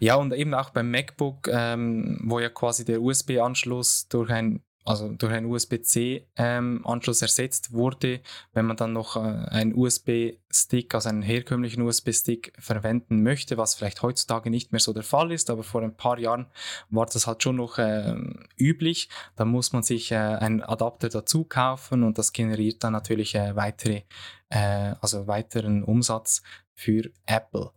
[0.01, 5.11] Ja, und eben auch beim MacBook, ähm, wo ja quasi der USB-Anschluss durch ein also
[5.11, 8.21] durch einen USB-C-Anschluss ähm, ersetzt wurde.
[8.55, 14.01] Wenn man dann noch äh, einen USB-Stick, also einen herkömmlichen USB-Stick verwenden möchte, was vielleicht
[14.01, 16.47] heutzutage nicht mehr so der Fall ist, aber vor ein paar Jahren
[16.89, 18.17] war das halt schon noch äh,
[18.57, 19.11] üblich.
[19.37, 23.55] Da muss man sich äh, einen Adapter dazu kaufen und das generiert dann natürlich äh,
[23.55, 24.05] weitere,
[24.49, 26.43] äh, also weiteren Umsatz
[26.75, 27.73] für Apple.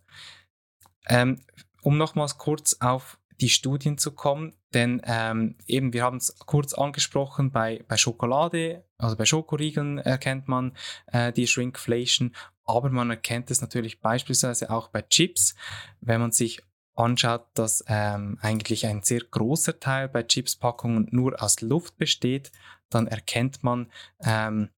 [1.08, 1.42] Ähm,
[1.82, 6.72] um nochmals kurz auf die Studien zu kommen, denn ähm, eben, wir haben es kurz
[6.72, 10.76] angesprochen, bei, bei Schokolade, also bei Schokoriegeln erkennt man
[11.08, 15.56] äh, die Shrinkflation, aber man erkennt es natürlich beispielsweise auch bei Chips,
[16.00, 16.62] wenn man sich
[16.94, 22.52] anschaut, dass ähm, eigentlich ein sehr großer Teil bei Chipspackungen nur aus Luft besteht,
[22.90, 23.90] dann erkennt man
[24.22, 24.68] ähm,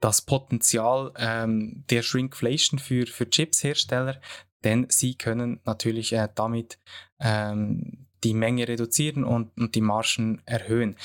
[0.00, 4.20] das Potenzial ähm, der Shrinkflation für, für Chipshersteller,
[4.64, 6.78] denn sie können natürlich äh, damit
[7.20, 10.96] ähm, die Menge reduzieren und, und die Margen erhöhen.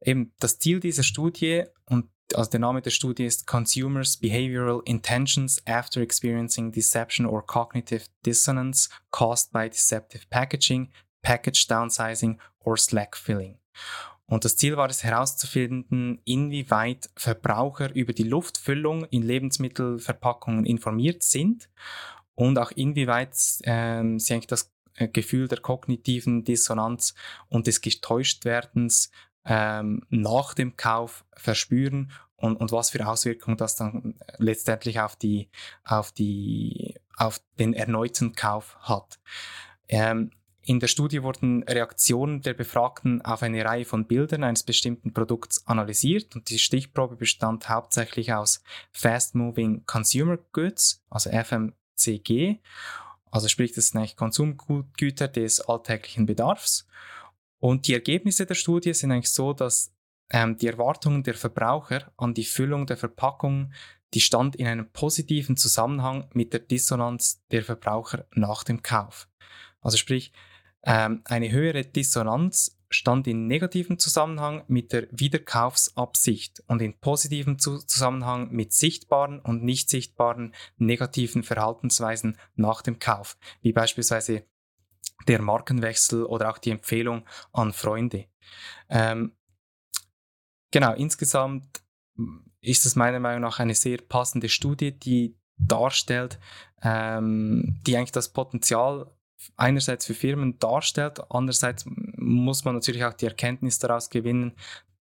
[0.00, 5.60] Eben das Ziel dieser Studie und also der Name der Studie ist Consumers Behavioral Intentions
[5.66, 10.90] After Experiencing Deception or Cognitive Dissonance Caused by Deceptive Packaging,
[11.22, 13.58] Package Downsizing or Slack Filling.
[14.26, 21.68] Und das Ziel war es herauszufinden, inwieweit Verbraucher über die Luftfüllung in Lebensmittelverpackungen informiert sind
[22.40, 27.14] und auch inwieweit ähm, sie eigentlich das äh, Gefühl der kognitiven Dissonanz
[27.48, 29.10] und des Getäuschtwerdens
[29.44, 35.50] ähm, nach dem Kauf verspüren und, und was für Auswirkungen das dann letztendlich auf die,
[35.84, 39.20] auf die, auf den erneuten Kauf hat.
[39.88, 40.30] Ähm,
[40.62, 45.66] in der Studie wurden Reaktionen der Befragten auf eine Reihe von Bildern eines bestimmten Produkts
[45.66, 52.60] analysiert und die Stichprobe bestand hauptsächlich aus Fast Moving Consumer Goods, also FM FMCG.
[53.30, 56.86] Also sprich, das sind eigentlich Konsumgüter des alltäglichen Bedarfs.
[57.58, 59.92] Und die Ergebnisse der Studie sind eigentlich so, dass
[60.30, 63.72] ähm, die Erwartungen der Verbraucher an die Füllung der Verpackung,
[64.14, 69.28] die stand in einem positiven Zusammenhang mit der Dissonanz der Verbraucher nach dem Kauf.
[69.80, 70.32] Also sprich,
[70.82, 78.50] ähm, eine höhere Dissonanz stand in negativem Zusammenhang mit der Wiederkaufsabsicht und in positivem Zusammenhang
[78.50, 84.44] mit sichtbaren und nicht sichtbaren negativen Verhaltensweisen nach dem Kauf, wie beispielsweise
[85.28, 88.26] der Markenwechsel oder auch die Empfehlung an Freunde.
[88.88, 89.36] Ähm,
[90.72, 91.82] genau, insgesamt
[92.60, 96.38] ist es meiner Meinung nach eine sehr passende Studie, die darstellt,
[96.82, 99.10] ähm, die eigentlich das Potenzial
[99.56, 104.52] einerseits für Firmen darstellt, andererseits muss man natürlich auch die Erkenntnis daraus gewinnen,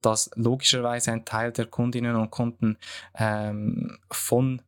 [0.02, 2.78] dass logischerweise ein Teil der Kundinnen und Kunden
[3.16, 4.62] ähm, von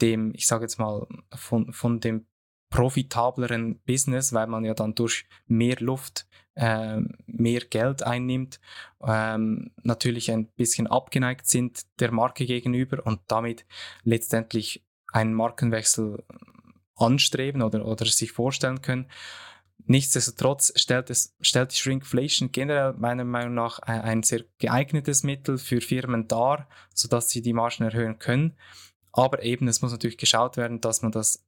[0.00, 2.26] dem, ich sage jetzt mal, von, von dem
[2.70, 8.60] profitableren Business, weil man ja dann durch mehr Luft äh, mehr Geld einnimmt,
[9.02, 13.66] ähm, natürlich ein bisschen abgeneigt sind der Marke gegenüber und damit
[14.02, 16.24] letztendlich einen Markenwechsel
[16.96, 19.06] anstreben oder, oder sich vorstellen können.
[19.84, 25.80] Nichtsdestotrotz stellt, es, stellt die Shrinkflation generell meiner Meinung nach ein sehr geeignetes Mittel für
[25.80, 28.56] Firmen dar, sodass sie die Margen erhöhen können.
[29.12, 31.44] Aber eben, es muss natürlich geschaut werden, dass man das,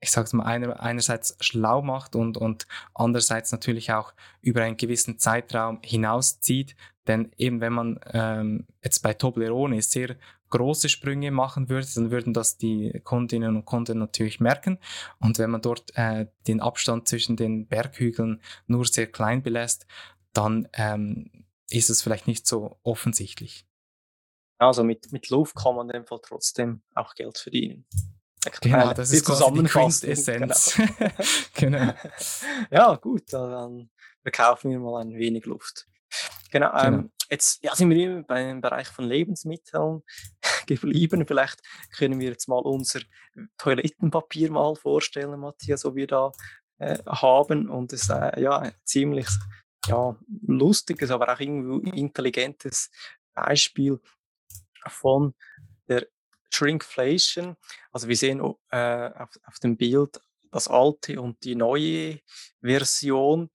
[0.00, 4.76] ich sage es mal, einer, einerseits schlau macht und, und andererseits natürlich auch über einen
[4.76, 6.76] gewissen Zeitraum hinauszieht.
[7.06, 10.16] Denn eben, wenn man ähm, jetzt bei Toblerone sehr
[10.50, 14.78] große Sprünge machen würde, dann würden das die Kundinnen und Kunden natürlich merken.
[15.18, 19.86] Und wenn man dort äh, den Abstand zwischen den Berghügeln nur sehr klein belässt,
[20.32, 23.66] dann ähm, ist es vielleicht nicht so offensichtlich.
[24.58, 27.86] Also mit, mit Luft kann man in dem Fall trotzdem auch Geld verdienen.
[28.60, 30.74] Genau, das ist quasi die Quintessenz.
[30.76, 31.10] Genau.
[31.54, 31.94] genau.
[32.70, 33.90] ja, gut, dann
[34.22, 35.86] verkaufen wir mal ein wenig Luft.
[36.50, 36.84] Genau, genau.
[36.84, 40.02] Ähm, jetzt ja, sind wir beim Bereich von Lebensmitteln
[40.66, 41.26] geblieben.
[41.26, 41.60] Vielleicht
[41.96, 43.00] können wir jetzt mal unser
[43.58, 46.32] Toilettenpapier mal vorstellen, Matthias, so wir da
[46.78, 47.68] äh, haben.
[47.68, 49.28] Und es ist äh, ja ein ziemlich
[49.86, 52.90] ja, lustiges, aber auch irgendwie intelligentes
[53.34, 54.00] Beispiel
[54.86, 55.34] von
[55.88, 56.06] der
[56.50, 57.56] Shrinkflation.
[57.92, 60.20] Also wir sehen äh, auf, auf dem Bild
[60.50, 62.20] das alte und die neue
[62.60, 63.50] Version.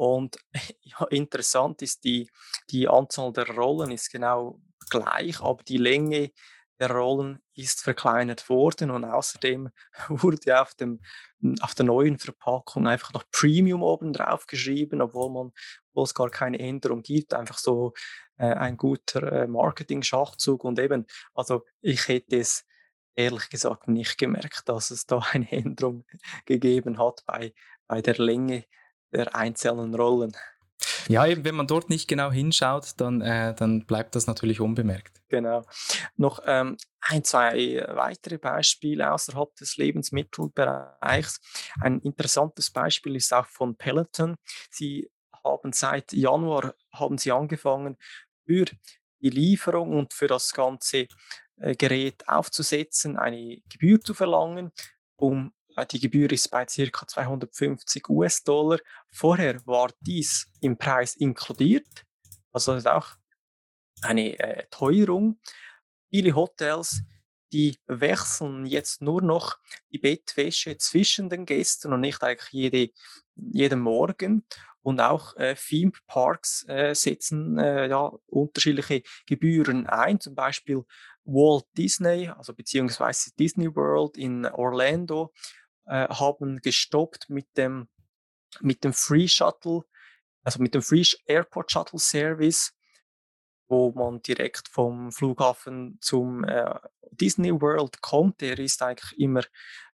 [0.00, 0.38] Und
[0.80, 2.30] ja, interessant ist, die,
[2.70, 4.58] die Anzahl der Rollen ist genau
[4.88, 6.30] gleich, aber die Länge
[6.78, 9.68] der Rollen ist verkleinert worden und außerdem
[10.08, 11.02] wurde auf, dem,
[11.60, 15.52] auf der neuen Verpackung einfach noch Premium oben drauf geschrieben, obwohl man
[15.90, 17.92] obwohl es gar keine Änderung gibt, einfach so
[18.38, 22.64] äh, ein guter äh, Marketing-Schachzug und eben, also ich hätte es
[23.16, 26.06] ehrlich gesagt nicht gemerkt, dass es da eine Änderung
[26.46, 27.52] gegeben hat bei,
[27.86, 28.64] bei der Länge
[29.12, 30.32] der einzelnen Rollen.
[31.08, 35.20] Ja, eben, wenn man dort nicht genau hinschaut, dann, äh, dann bleibt das natürlich unbemerkt.
[35.28, 35.64] Genau.
[36.16, 41.40] Noch ähm, ein, zwei weitere Beispiele außerhalb des Lebensmittelbereichs.
[41.80, 44.36] Ein interessantes Beispiel ist auch von Peloton.
[44.70, 45.10] Sie
[45.44, 47.96] haben seit Januar haben sie angefangen,
[48.46, 48.66] für
[49.20, 51.06] die Lieferung und für das ganze
[51.56, 54.72] äh, Gerät aufzusetzen, eine Gebühr zu verlangen,
[55.16, 55.52] um
[55.84, 57.06] die Gebühr ist bei ca.
[57.06, 58.78] 250 US-Dollar.
[59.10, 62.04] Vorher war dies im Preis inkludiert,
[62.52, 63.16] also das ist auch
[64.02, 65.38] eine äh, Teuerung.
[66.10, 67.02] Viele Hotels,
[67.52, 69.58] die wechseln jetzt nur noch
[69.90, 72.90] die Bettwäsche zwischen den Gästen und nicht eigentlich jede,
[73.34, 74.44] jeden Morgen.
[74.82, 80.84] Und auch äh, Theme Parks äh, setzen äh, ja, unterschiedliche Gebühren ein, zum Beispiel
[81.24, 85.34] Walt Disney, also beziehungsweise Disney World in Orlando
[85.90, 87.88] äh, haben gestoppt mit dem,
[88.60, 89.82] mit dem Free Shuttle,
[90.44, 92.72] also mit dem Free Airport Shuttle Service,
[93.68, 96.78] wo man direkt vom Flughafen zum äh,
[97.10, 98.40] Disney World kommt.
[98.40, 99.42] Der ist eigentlich immer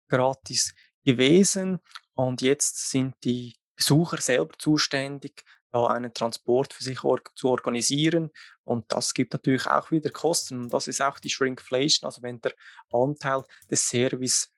[0.10, 0.74] gratis
[1.06, 1.80] gewesen
[2.16, 8.32] und jetzt sind die Besucher selber zuständig, da einen Transport für sich or zu organisieren.
[8.64, 10.62] Und das gibt natürlich auch wieder Kosten.
[10.62, 12.54] Und das ist auch die Shrinkflation, also wenn der
[12.92, 14.53] Anteil des Service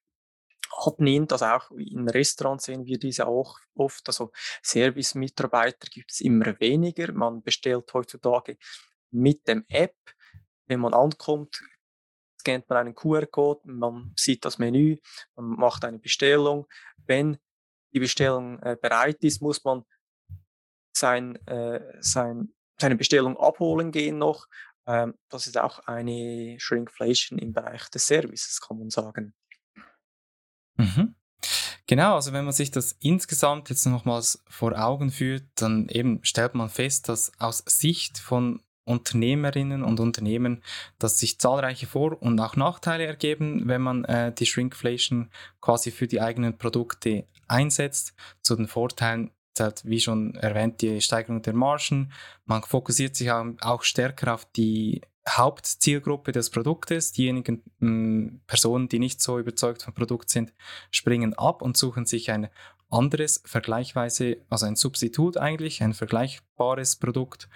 [0.71, 1.31] abnimmt.
[1.31, 4.07] Also auch in Restaurants sehen wir diese auch oft.
[4.07, 4.31] Also
[4.63, 7.11] Service-Mitarbeiter gibt es immer weniger.
[7.13, 8.57] Man bestellt heutzutage
[9.11, 9.95] mit dem App.
[10.67, 11.61] Wenn man ankommt,
[12.39, 14.97] scannt man einen QR-Code, man sieht das Menü,
[15.35, 16.67] man macht eine Bestellung.
[17.05, 17.37] Wenn
[17.93, 19.83] die Bestellung äh, bereit ist, muss man
[20.95, 24.47] sein, äh, sein, seine Bestellung abholen gehen noch.
[24.87, 29.33] Ähm, das ist auch eine Shrinkflation im Bereich des Services, kann man sagen.
[30.77, 31.15] Mhm.
[31.87, 36.55] Genau, also wenn man sich das insgesamt jetzt nochmals vor Augen führt, dann eben stellt
[36.55, 40.63] man fest, dass aus Sicht von Unternehmerinnen und Unternehmen,
[40.99, 46.07] dass sich zahlreiche Vor- und auch Nachteile ergeben, wenn man äh, die Shrinkflation quasi für
[46.07, 48.13] die eigenen Produkte einsetzt.
[48.41, 52.11] Zu den Vorteilen zählt, wie schon erwähnt, die Steigerung der Margen.
[52.45, 57.11] Man fokussiert sich auch, stärker auf die Hauptzielgruppe des Produktes.
[57.11, 60.53] Diejenigen mh, hm, Personen, die nicht so überzeugt vom Produkt sind,
[60.91, 62.49] springen ab und suchen sich ein
[62.89, 67.49] anderes, vergleichweise, also ein Substitut eigentlich, ein vergleichbares Produkt.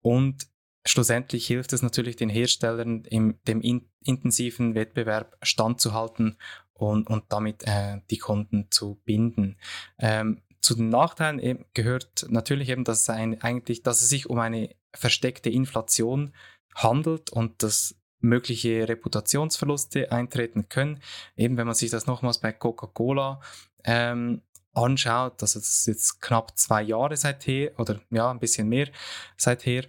[0.00, 0.46] Und
[0.86, 6.36] schlussendlich hilft es natürlich den Herstellern, im, dem in, intensiven Wettbewerb standzuhalten
[6.72, 9.56] und, und damit äh, die Kunden zu binden.
[9.98, 14.38] Ähm, zu den Nachteilen gehört natürlich eben, dass es, ein, eigentlich, dass es sich um
[14.38, 16.34] eine versteckte Inflation
[16.74, 21.02] handelt und dass mögliche Reputationsverluste eintreten können.
[21.36, 23.42] Eben wenn man sich das nochmals bei Coca-Cola
[23.84, 24.40] ähm,
[24.72, 28.88] anschaut, also das ist jetzt knapp zwei Jahre seither oder ja, ein bisschen mehr
[29.36, 29.84] seither.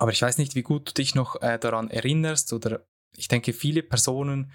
[0.00, 2.84] Aber ich weiß nicht, wie gut du dich noch äh, daran erinnerst oder
[3.16, 4.50] ich denke, viele Personen,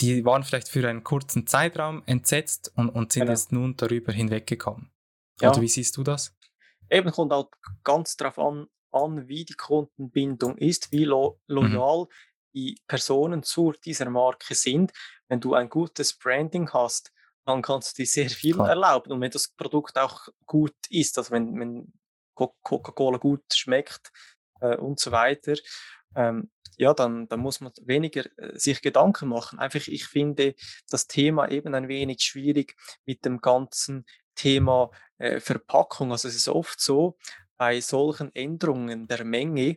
[0.00, 3.32] die waren vielleicht für einen kurzen Zeitraum entsetzt und, und sind genau.
[3.32, 4.90] jetzt nun darüber hinweggekommen.
[5.40, 5.50] Ja.
[5.50, 6.34] Oder wie siehst du das?
[6.90, 7.50] Eben kommt auch
[7.84, 11.54] ganz darauf an, an, wie die Kundenbindung ist, wie lo mhm.
[11.54, 12.08] loyal mhm.
[12.54, 14.92] die Personen zu dieser Marke sind.
[15.28, 17.12] Wenn du ein gutes Branding hast,
[17.44, 18.70] dann kannst du dir sehr viel Klar.
[18.70, 19.12] erlauben.
[19.12, 21.92] Und wenn das Produkt auch gut ist, also wenn, wenn
[22.34, 24.12] Coca-Cola gut schmeckt
[24.60, 25.54] äh, und so weiter,
[26.14, 29.58] ähm, ja, dann, dann muss man weniger äh, sich Gedanken machen.
[29.58, 30.54] Einfach, ich finde
[30.90, 36.12] das Thema eben ein wenig schwierig mit dem ganzen Thema äh, Verpackung.
[36.12, 37.18] Also es ist oft so,
[37.56, 39.76] bei solchen Änderungen der Menge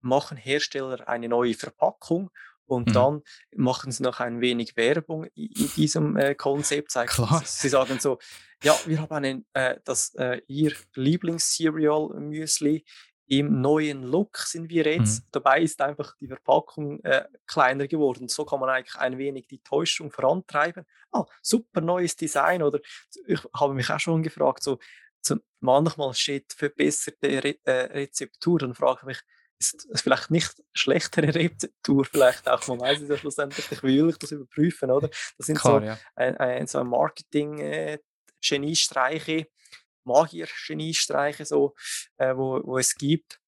[0.00, 2.30] machen Hersteller eine neue Verpackung
[2.66, 2.92] und mhm.
[2.92, 3.22] dann
[3.56, 6.92] machen sie noch ein wenig Werbung in, diesem äh, Konzept.
[7.06, 7.42] Klar.
[7.44, 8.18] Sie sagen so,
[8.62, 12.84] ja, wir haben einen, äh, das, äh, ihr Lieblings-Cereal-Müsli
[13.38, 15.22] im neuen Look sind wir jetzt.
[15.22, 15.28] Mhm.
[15.32, 18.28] Dabei ist einfach die Verpackung äh, kleiner geworden.
[18.28, 20.84] So kann man eigentlich ein wenig die Täuschung vorantreiben.
[21.12, 22.62] Ah, super neues Design.
[22.62, 22.80] Oder
[23.26, 24.78] ich habe mich auch schon gefragt, so,
[25.22, 28.58] so manchmal steht verbesserte Re äh, Rezeptur.
[28.58, 29.20] Dann frage ich mich,
[29.58, 34.10] ist es vielleicht nicht schlechtere Rezeptur, vielleicht auch, man weiß es ja schlussendlich, ich will
[34.10, 35.08] ich das überprüfen, oder?
[35.38, 35.98] Das sind Klar, so, ja.
[36.16, 39.46] ein, ein, so ein Marketing-Geniestreiche, äh,
[40.04, 41.74] Magier-Geniestreiche, so,
[42.16, 43.38] äh, wo, wo es gibt.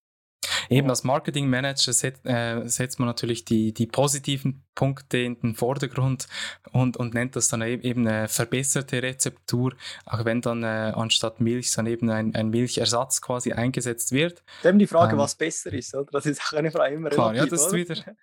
[0.69, 6.27] Eben als Marketingmanager set, äh, setzt man natürlich die, die positiven Punkte in den Vordergrund
[6.73, 9.75] und, und nennt das dann eben eine verbesserte Rezeptur,
[10.07, 14.43] auch wenn dann äh, anstatt Milch dann eben ein, ein Milchersatz quasi eingesetzt wird.
[14.63, 16.11] Dem die Frage, ähm, was besser ist, oder?
[16.13, 18.17] Das ist auch eine Frage immer Klar, relativ, ja, das ist wieder,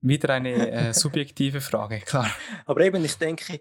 [0.00, 2.30] wieder eine äh, subjektive Frage, klar.
[2.66, 3.60] Aber eben, ich denke,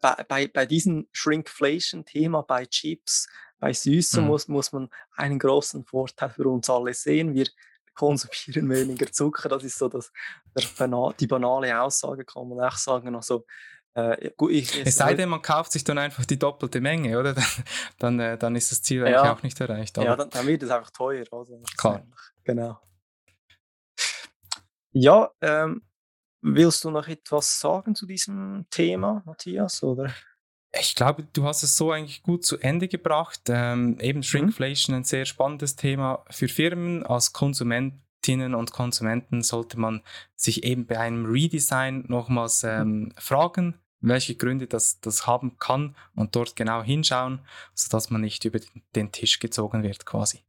[0.00, 3.28] bei, bei, bei diesem Shrinkflation-Thema, bei Chips,
[3.58, 4.28] bei Süßen mhm.
[4.28, 7.34] muss, muss man einen großen Vorteil für uns alle sehen.
[7.34, 7.46] Wir
[7.94, 9.48] konsumieren weniger Zucker.
[9.48, 10.12] Das ist so das,
[10.56, 13.14] der, die banale Aussage, kann man auch sagen.
[13.14, 13.44] Also,
[13.94, 17.34] äh, gut, ich, es sei denn, man kauft sich dann einfach die doppelte Menge, oder?
[17.98, 19.96] Dann, dann, äh, dann ist das Ziel eigentlich ja, auch nicht erreicht.
[19.96, 21.24] Ja, dann, dann, wird es einfach teuer.
[21.32, 22.06] Also, Klar.
[22.44, 22.78] Genau.
[24.92, 25.82] Ja, ähm,
[26.40, 29.82] willst du noch etwas sagen zu diesem Thema, Matthias?
[29.82, 30.14] Oder?
[30.72, 33.40] Ich glaube, du hast es so eigentlich gut zu Ende gebracht.
[33.48, 34.22] Ähm, eben.
[34.22, 37.04] Shrinkflation, ein sehr spannendes Thema für Firmen.
[37.04, 40.02] Als Konsumentinnen und Konsumenten sollte man
[40.36, 46.36] sich eben bei einem Redesign nochmals ähm, fragen, welche Gründe das, das haben kann und
[46.36, 47.40] dort genau hinschauen,
[47.74, 48.60] sodass man nicht über
[48.94, 50.44] den Tisch gezogen wird quasi.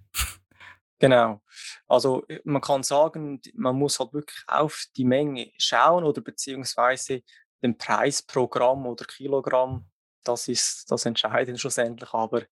[1.00, 1.42] Genau.
[1.88, 7.24] Also man kann sagen, man muss halt wirklich auf die Menge schauen oder beziehungsweise
[7.64, 9.90] den Preis pro Gramm oder Kilogramm
[10.24, 12.14] das ist das Entscheidende schlussendlich.
[12.14, 12.44] Aber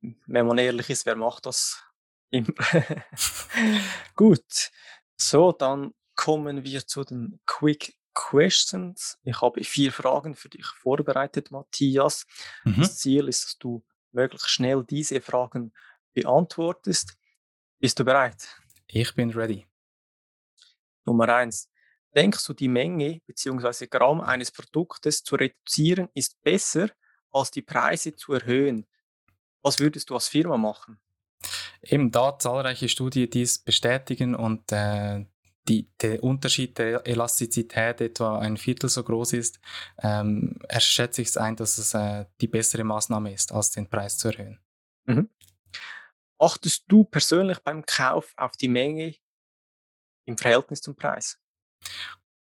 [0.00, 1.82] wenn man ehrlich ist, wer macht das
[2.30, 2.52] immer?
[4.14, 4.70] Gut,
[5.16, 9.18] so, dann kommen wir zu den Quick Questions.
[9.22, 12.26] Ich habe vier Fragen für dich vorbereitet, Matthias.
[12.64, 12.80] Mhm.
[12.80, 15.72] Das Ziel ist, dass du möglichst schnell diese Fragen
[16.14, 17.16] beantwortest.
[17.78, 18.48] Bist du bereit?
[18.88, 19.68] Ich bin ready.
[21.04, 21.70] Nummer eins.
[22.18, 23.86] Denkst du, die Menge bzw.
[23.86, 26.90] Gramm eines Produktes zu reduzieren ist besser,
[27.30, 28.86] als die Preise zu erhöhen?
[29.62, 30.98] Was würdest du als Firma machen?
[31.80, 35.26] Eben da zahlreiche Studien, die es bestätigen und äh,
[35.68, 39.60] die, der Unterschied der Elastizität etwa ein Viertel so groß ist,
[40.02, 44.18] ähm, schätze ich es ein, dass es äh, die bessere Maßnahme ist, als den Preis
[44.18, 44.58] zu erhöhen.
[45.04, 45.30] Mhm.
[46.40, 49.14] Achtest du persönlich beim Kauf auf die Menge
[50.24, 51.38] im Verhältnis zum Preis?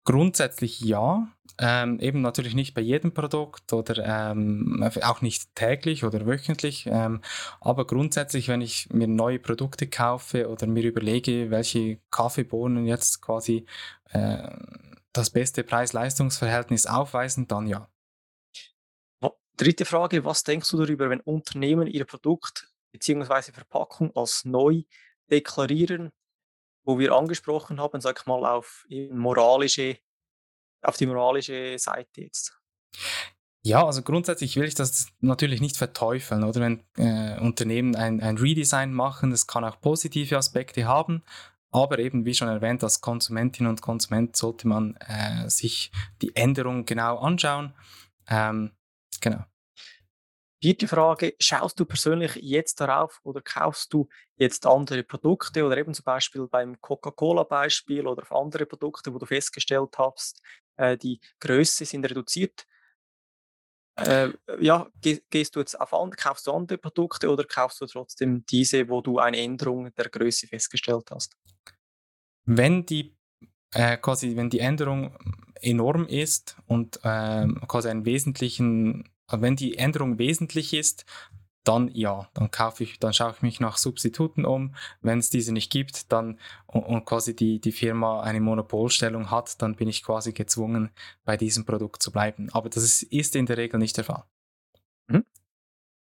[0.05, 1.28] Grundsätzlich ja.
[1.57, 6.87] Ähm, eben natürlich nicht bei jedem Produkt oder ähm, auch nicht täglich oder wöchentlich.
[6.87, 7.20] Ähm,
[7.61, 13.66] aber grundsätzlich, wenn ich mir neue Produkte kaufe oder mir überlege, welche Kaffeebohnen jetzt quasi
[14.11, 14.51] äh,
[15.12, 17.89] das beste Preis-Leistungs-Verhältnis aufweisen, dann ja.
[19.57, 23.53] Dritte Frage, was denkst du darüber, wenn Unternehmen ihr Produkt bzw.
[23.53, 24.82] Verpackung als neu
[25.30, 26.11] deklarieren,
[26.85, 29.99] wo wir angesprochen haben, sag ich mal, auf moralische,
[30.82, 32.59] auf die moralische Seite jetzt?
[33.62, 38.37] Ja, also grundsätzlich will ich das natürlich nicht verteufeln, oder wenn äh, Unternehmen ein, ein
[38.37, 41.22] Redesign machen, das kann auch positive Aspekte haben,
[41.70, 45.91] aber eben, wie schon erwähnt, als Konsumentin und Konsument sollte man äh, sich
[46.22, 47.72] die Änderung genau anschauen.
[48.28, 48.70] Ähm,
[49.20, 49.45] Genau.
[50.65, 55.93] Vierte Frage, schaust du persönlich jetzt darauf oder kaufst du jetzt andere Produkte oder eben
[55.93, 60.41] zum Beispiel beim Coca-Cola-Beispiel oder auf andere Produkte, wo du festgestellt hast,
[60.79, 62.67] äh, die Größe sind reduziert?
[63.97, 67.87] Äh, ja, geh, gehst du jetzt auf andere, kaufst du andere Produkte oder kaufst du
[67.87, 71.37] trotzdem diese, wo du eine Änderung der Größe festgestellt hast?
[72.47, 73.15] Wenn die
[73.75, 75.15] äh, quasi, wenn die Änderung
[75.61, 81.05] enorm ist und äh, quasi einen wesentlichen, wenn die Änderung wesentlich ist,
[81.64, 84.75] dann ja, dann kaufe ich, dann schaue ich mich nach Substituten um.
[85.01, 89.61] Wenn es diese nicht gibt, dann und, und, quasi die, die Firma eine Monopolstellung hat,
[89.62, 90.91] dann bin ich quasi gezwungen,
[91.25, 92.51] bei diesem Produkt zu bleiben.
[92.53, 94.25] Aber das ist, ist in der Regel nicht der Fall.
[95.09, 95.25] Mhm.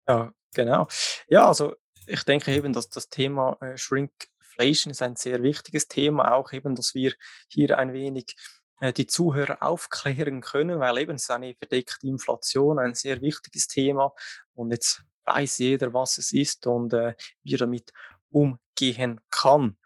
[0.08, 0.86] Ja, genau.
[1.28, 1.74] Ja, also
[2.06, 4.12] ich denke eben, dass das Thema äh, Shrink
[4.60, 7.14] Inflation ist ein sehr wichtiges Thema, auch eben, dass wir
[7.48, 8.36] hier ein wenig
[8.80, 14.12] die Zuhörer aufklären können, weil eben es ist eine verdeckte Inflation, ein sehr wichtiges Thema
[14.54, 17.92] und jetzt weiß jeder, was es ist und äh, wie er damit
[18.30, 19.76] umgehen kann.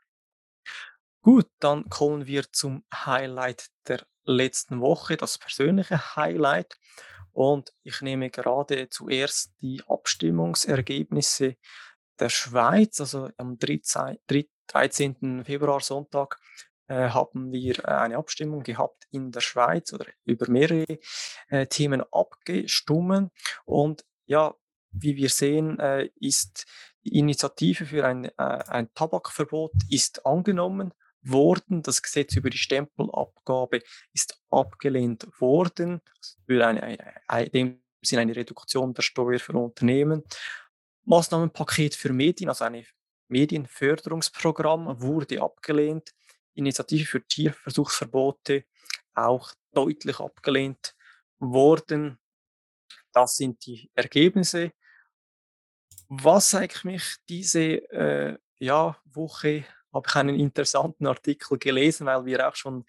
[1.22, 6.78] Gut, dann kommen wir zum Highlight der letzten Woche, das persönliche Highlight.
[7.32, 11.57] Und ich nehme gerade zuerst die Abstimmungsergebnisse
[12.18, 14.18] der Schweiz, also am 13.
[14.68, 15.45] 13.
[15.45, 16.38] Februar, Sonntag,
[16.89, 20.99] äh, haben wir äh, eine Abstimmung gehabt in der Schweiz oder über mehrere
[21.49, 23.32] äh, Themen abgestimmt.
[23.64, 24.55] Und ja,
[24.91, 26.66] wie wir sehen, äh, ist
[27.05, 31.82] die Initiative für ein, äh, ein Tabakverbot ist angenommen worden.
[31.82, 33.80] Das Gesetz über die Stempelabgabe
[34.12, 36.01] ist abgelehnt worden.
[36.47, 40.22] Für eine, eine, dem Sinn eine Reduktion der Steuer für Unternehmen.
[41.05, 42.85] Maßnahmenpaket für Medien, also eine
[43.28, 46.14] Medienförderungsprogramm wurde abgelehnt.
[46.55, 48.64] Initiative für Tierversuchsverbote
[49.14, 50.94] auch deutlich abgelehnt
[51.38, 52.18] worden.
[53.12, 54.72] Das sind die Ergebnisse.
[56.09, 57.61] Was zeigt mich diese
[57.92, 59.64] äh, ja, Woche?
[59.92, 62.84] Habe ich einen interessanten Artikel gelesen, weil wir auch schon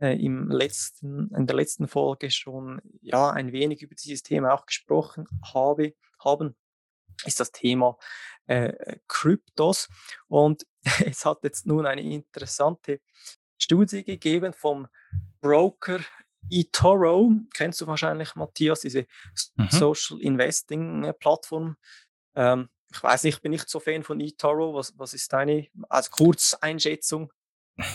[0.00, 4.66] äh, im letzten, in der letzten Folge schon ja, ein wenig über dieses Thema auch
[4.66, 6.56] gesprochen habe, haben
[7.24, 7.96] ist das Thema
[8.46, 9.88] äh, Kryptos.
[10.26, 10.66] Und
[11.04, 13.00] es hat jetzt nun eine interessante
[13.58, 14.88] Studie gegeben vom
[15.40, 16.00] Broker
[16.50, 17.32] eToro.
[17.52, 19.06] Kennst du wahrscheinlich, Matthias, diese
[19.56, 19.68] mhm.
[19.70, 21.76] Social Investing äh, Plattform.
[22.34, 24.74] Ähm, ich weiß nicht, ich bin nicht so Fan von eToro.
[24.74, 27.32] Was, was ist deine als Kurzeinschätzung?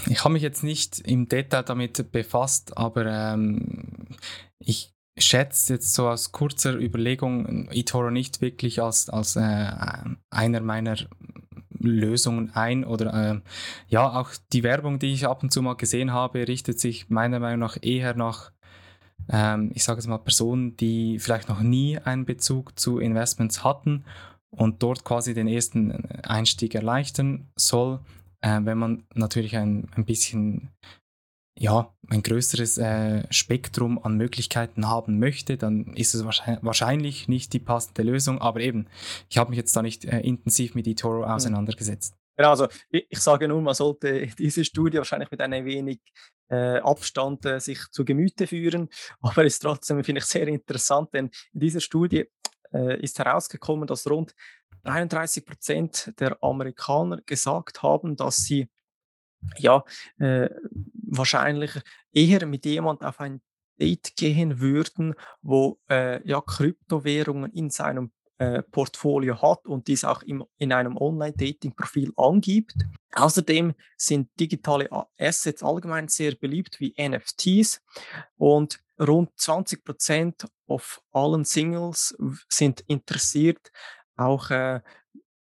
[0.05, 4.15] Ich habe mich jetzt nicht im Detail damit befasst, aber ähm,
[4.59, 9.71] ich schätze jetzt so aus kurzer Überlegung eToro nicht wirklich als, als äh,
[10.29, 10.95] einer meiner
[11.79, 13.41] Lösungen ein oder äh,
[13.89, 17.39] ja, auch die Werbung, die ich ab und zu mal gesehen habe, richtet sich meiner
[17.39, 18.51] Meinung nach eher nach,
[19.29, 24.05] ähm, ich sage es mal, Personen, die vielleicht noch nie einen Bezug zu Investments hatten
[24.49, 27.99] und dort quasi den ersten Einstieg erleichtern soll.
[28.41, 30.69] Äh, wenn man natürlich ein, ein bisschen
[31.55, 37.59] ja, ein größeres äh, Spektrum an Möglichkeiten haben möchte, dann ist es wahrscheinlich nicht die
[37.59, 38.41] passende Lösung.
[38.41, 38.87] Aber eben,
[39.29, 41.31] ich habe mich jetzt da nicht äh, intensiv mit eToro hm.
[41.31, 42.15] auseinandergesetzt.
[42.35, 45.99] Genau, also ich, ich, sage nur, man sollte diese Studie wahrscheinlich mit einem wenig
[46.49, 48.89] äh, Abstand äh, sich zu Gemüte führen.
[49.21, 52.25] Aber es ist trotzdem, finde ich, sehr interessant, denn in dieser Studie
[52.73, 54.33] äh, ist herausgekommen, dass rund
[54.83, 58.67] 33 Prozent der Amerikaner gesagt haben, dass sie
[59.57, 59.83] ja,
[60.19, 60.49] äh,
[61.17, 61.71] wahrscheinlich
[62.11, 63.41] eher mit jemand auf ein
[63.79, 70.21] Date gehen würden, wo äh, ja Kryptowährungen in seinem äh, Portfolio hat und dies auch
[70.23, 72.75] im, in einem Online-Dating-Profil angibt.
[73.13, 77.81] Außerdem sind digitale Assets allgemein sehr beliebt wie NFTs
[78.37, 82.15] und rund 20 Prozent auf allen Singles
[82.49, 83.71] sind interessiert,
[84.15, 84.81] auch äh,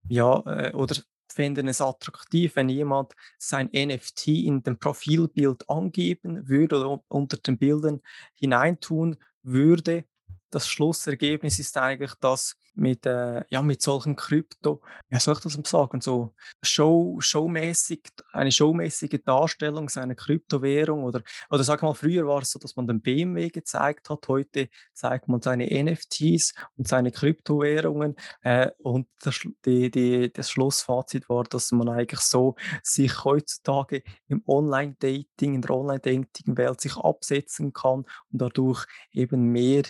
[0.09, 0.97] ja, äh, oder
[1.33, 7.59] fänden es attraktiv, wenn jemand sein NFT in dem Profilbild angeben würde oder unter den
[7.59, 8.01] Bildern
[8.35, 10.05] hineintun würde.
[10.51, 15.59] Das Schlussergebnis ist eigentlich, dass mit, äh, ja, mit solchen Krypto, ja, soll ich das
[15.65, 18.03] sagen, so Show, showmäßig,
[18.33, 22.87] eine showmäßige Darstellung seiner Kryptowährung oder, oder sag mal, früher war es so, dass man
[22.87, 28.17] den BMW gezeigt hat, heute zeigt man seine NFTs und seine Kryptowährungen.
[28.43, 34.43] Äh, und das, die, die, das Schlussfazit war, dass man eigentlich so sich heutzutage im
[34.47, 39.83] Online-Dating, in der Online-Dating-Welt sich absetzen kann und dadurch eben mehr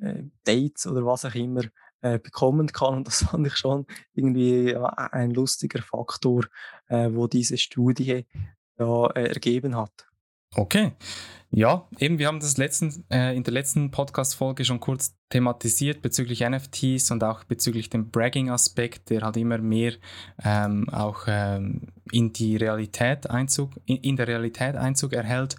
[0.00, 1.62] äh, Dates oder was auch immer
[2.14, 2.94] äh, bekommen kann.
[2.94, 6.44] Und das fand ich schon irgendwie ja, ein lustiger Faktor,
[6.88, 8.26] äh, wo diese Studie
[8.78, 10.06] ja, äh, ergeben hat.
[10.54, 10.92] Okay.
[11.50, 16.40] Ja, eben, wir haben das letzten, äh, in der letzten Podcast-Folge schon kurz thematisiert bezüglich
[16.40, 19.94] NFTs und auch bezüglich dem Bragging-Aspekt, der halt immer mehr
[20.44, 25.56] ähm, auch ähm, in die Realität Einzug, in, in der Realität Einzug erhält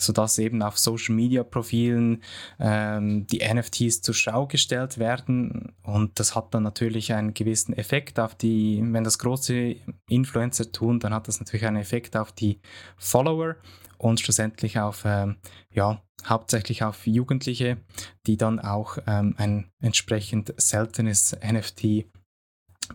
[0.00, 2.22] sodass eben auf Social Media Profilen
[2.60, 5.72] ähm, die NFTs zur Schau gestellt werden.
[5.82, 9.76] Und das hat dann natürlich einen gewissen Effekt auf die, wenn das große
[10.08, 12.60] Influencer tun, dann hat das natürlich einen Effekt auf die
[12.96, 13.56] Follower
[13.98, 15.36] und schlussendlich auf, ähm,
[15.72, 17.78] ja, hauptsächlich auf Jugendliche,
[18.26, 22.06] die dann auch ähm, ein entsprechend seltenes NFT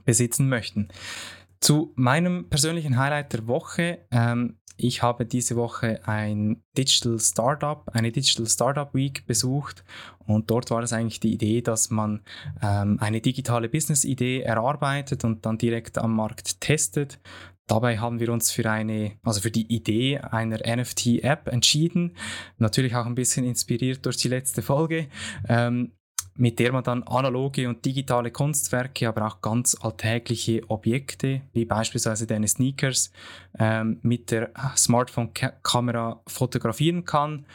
[0.06, 0.88] besitzen möchten.
[1.60, 8.11] Zu meinem persönlichen Highlight der Woche ähm, ich habe diese Woche ein Digital Startup, eine
[8.11, 9.84] Digital Startup Week besucht
[10.26, 12.21] und dort war es eigentlich die Idee, dass man
[12.61, 17.19] ähm, eine digitale Business-Idee erarbeitet und dann direkt am Markt testet.
[17.67, 22.17] Dabei haben wir uns für eine, also für die Idee einer NFT-App entschieden.
[22.57, 25.07] Natürlich auch ein bisschen inspiriert durch die letzte Folge.
[25.47, 25.93] Ähm,
[26.36, 32.25] mit der man dann analoge und digitale Kunstwerke, aber auch ganz alltägliche Objekte, wie beispielsweise
[32.27, 33.11] deine Sneakers,
[33.59, 37.45] ähm, mit der Smartphone-Kamera fotografieren kann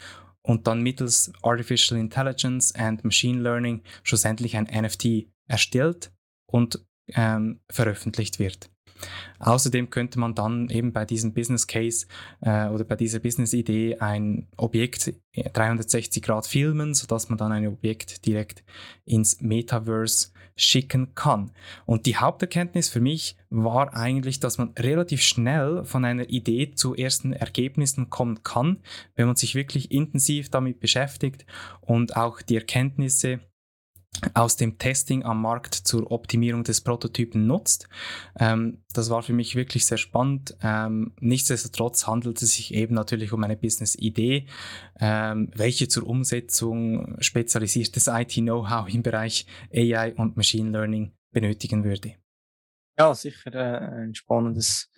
[0.42, 6.12] und dann mittels Artificial Intelligence and Machine Learning schlussendlich ein NFT erstellt
[6.46, 8.70] und ähm, veröffentlicht wird.
[9.38, 12.06] Außerdem könnte man dann eben bei diesem Business Case
[12.40, 17.66] äh, oder bei dieser Business Idee ein Objekt 360 Grad filmen, sodass man dann ein
[17.66, 18.64] Objekt direkt
[19.04, 21.52] ins Metaverse schicken kann.
[21.86, 26.94] Und die Haupterkenntnis für mich war eigentlich, dass man relativ schnell von einer Idee zu
[26.94, 28.78] ersten Ergebnissen kommen kann,
[29.14, 31.46] wenn man sich wirklich intensiv damit beschäftigt
[31.80, 33.40] und auch die Erkenntnisse
[34.34, 37.88] aus dem Testing am Markt zur Optimierung des Prototypen nutzt.
[38.38, 40.56] Ähm, das war für mich wirklich sehr spannend.
[40.62, 44.46] Ähm, nichtsdestotrotz handelt es sich eben natürlich um eine Business-Idee,
[45.00, 52.14] ähm, welche zur Umsetzung spezialisiertes IT-Know-how im Bereich AI und Machine Learning benötigen würde.
[52.98, 54.90] Ja, sicher äh, ein spannendes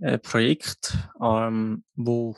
[0.00, 2.36] äh, Projekt, ähm, wo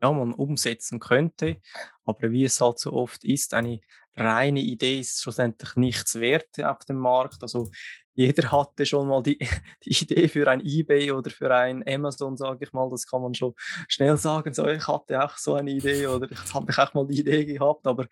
[0.00, 1.60] ja, man umsetzen könnte.
[2.04, 3.80] Aber wie es halt so oft ist, eine
[4.16, 7.42] reine Idee ist schlussendlich nichts wert auf dem Markt.
[7.42, 7.70] Also
[8.14, 9.38] jeder hatte schon mal die,
[9.84, 12.88] die Idee für ein eBay oder für ein Amazon, sage ich mal.
[12.90, 13.54] Das kann man schon
[13.88, 14.52] schnell sagen.
[14.54, 17.86] So, ich hatte auch so eine Idee oder ich habe auch mal die Idee gehabt,
[17.86, 18.06] aber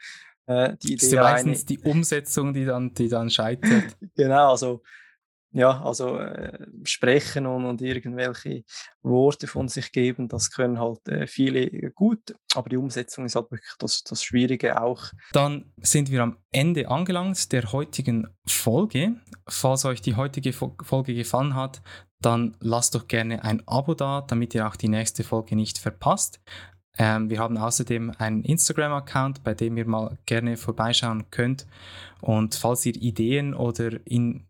[0.46, 1.06] äh, die Idee.
[1.06, 3.96] ist meistens die Umsetzung, die dann, die dann scheitert.
[4.16, 4.82] genau, also
[5.54, 8.64] ja, also äh, sprechen und, und irgendwelche
[9.02, 13.50] Worte von sich geben, das können halt äh, viele gut, aber die Umsetzung ist halt
[13.52, 15.04] wirklich das, das Schwierige auch.
[15.32, 19.14] Dann sind wir am Ende angelangt der heutigen Folge.
[19.46, 21.82] Falls euch die heutige Folge gefallen hat,
[22.20, 26.40] dann lasst doch gerne ein Abo da, damit ihr auch die nächste Folge nicht verpasst.
[26.96, 31.66] Ähm, wir haben außerdem einen Instagram-Account, bei dem ihr mal gerne vorbeischauen könnt.
[32.20, 33.98] Und falls ihr Ideen oder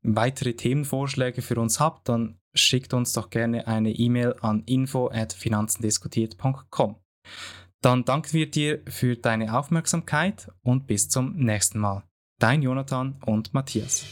[0.02, 6.96] weitere Themenvorschläge für uns habt, dann schickt uns doch gerne eine E-Mail an info@finanzendiskutiert.com.
[7.80, 12.04] Dann danken wir dir für deine Aufmerksamkeit und bis zum nächsten Mal.
[12.38, 14.04] Dein Jonathan und Matthias.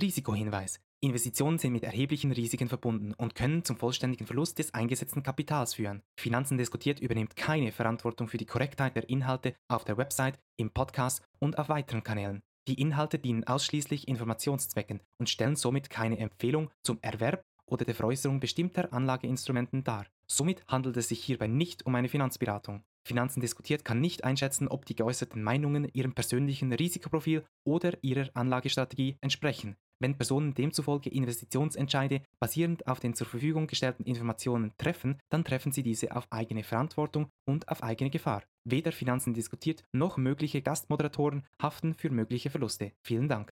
[0.00, 0.80] Risikohinweis.
[1.02, 6.02] Investitionen sind mit erheblichen Risiken verbunden und können zum vollständigen Verlust des eingesetzten Kapitals führen.
[6.18, 11.22] Finanzen diskutiert übernimmt keine Verantwortung für die Korrektheit der Inhalte auf der Website, im Podcast
[11.38, 12.42] und auf weiteren Kanälen.
[12.68, 18.40] Die Inhalte dienen ausschließlich Informationszwecken und stellen somit keine Empfehlung zum Erwerb oder der Veräußerung
[18.40, 20.06] bestimmter Anlageinstrumenten dar.
[20.26, 22.82] Somit handelt es sich hierbei nicht um eine Finanzberatung.
[23.06, 29.16] Finanzen diskutiert kann nicht einschätzen, ob die geäußerten Meinungen ihrem persönlichen Risikoprofil oder ihrer Anlagestrategie
[29.20, 29.76] entsprechen.
[30.00, 35.82] Wenn Personen demzufolge Investitionsentscheide basierend auf den zur Verfügung gestellten Informationen treffen, dann treffen sie
[35.82, 38.42] diese auf eigene Verantwortung und auf eigene Gefahr.
[38.64, 42.92] Weder Finanzen diskutiert noch mögliche Gastmoderatoren haften für mögliche Verluste.
[43.02, 43.48] Vielen Dank.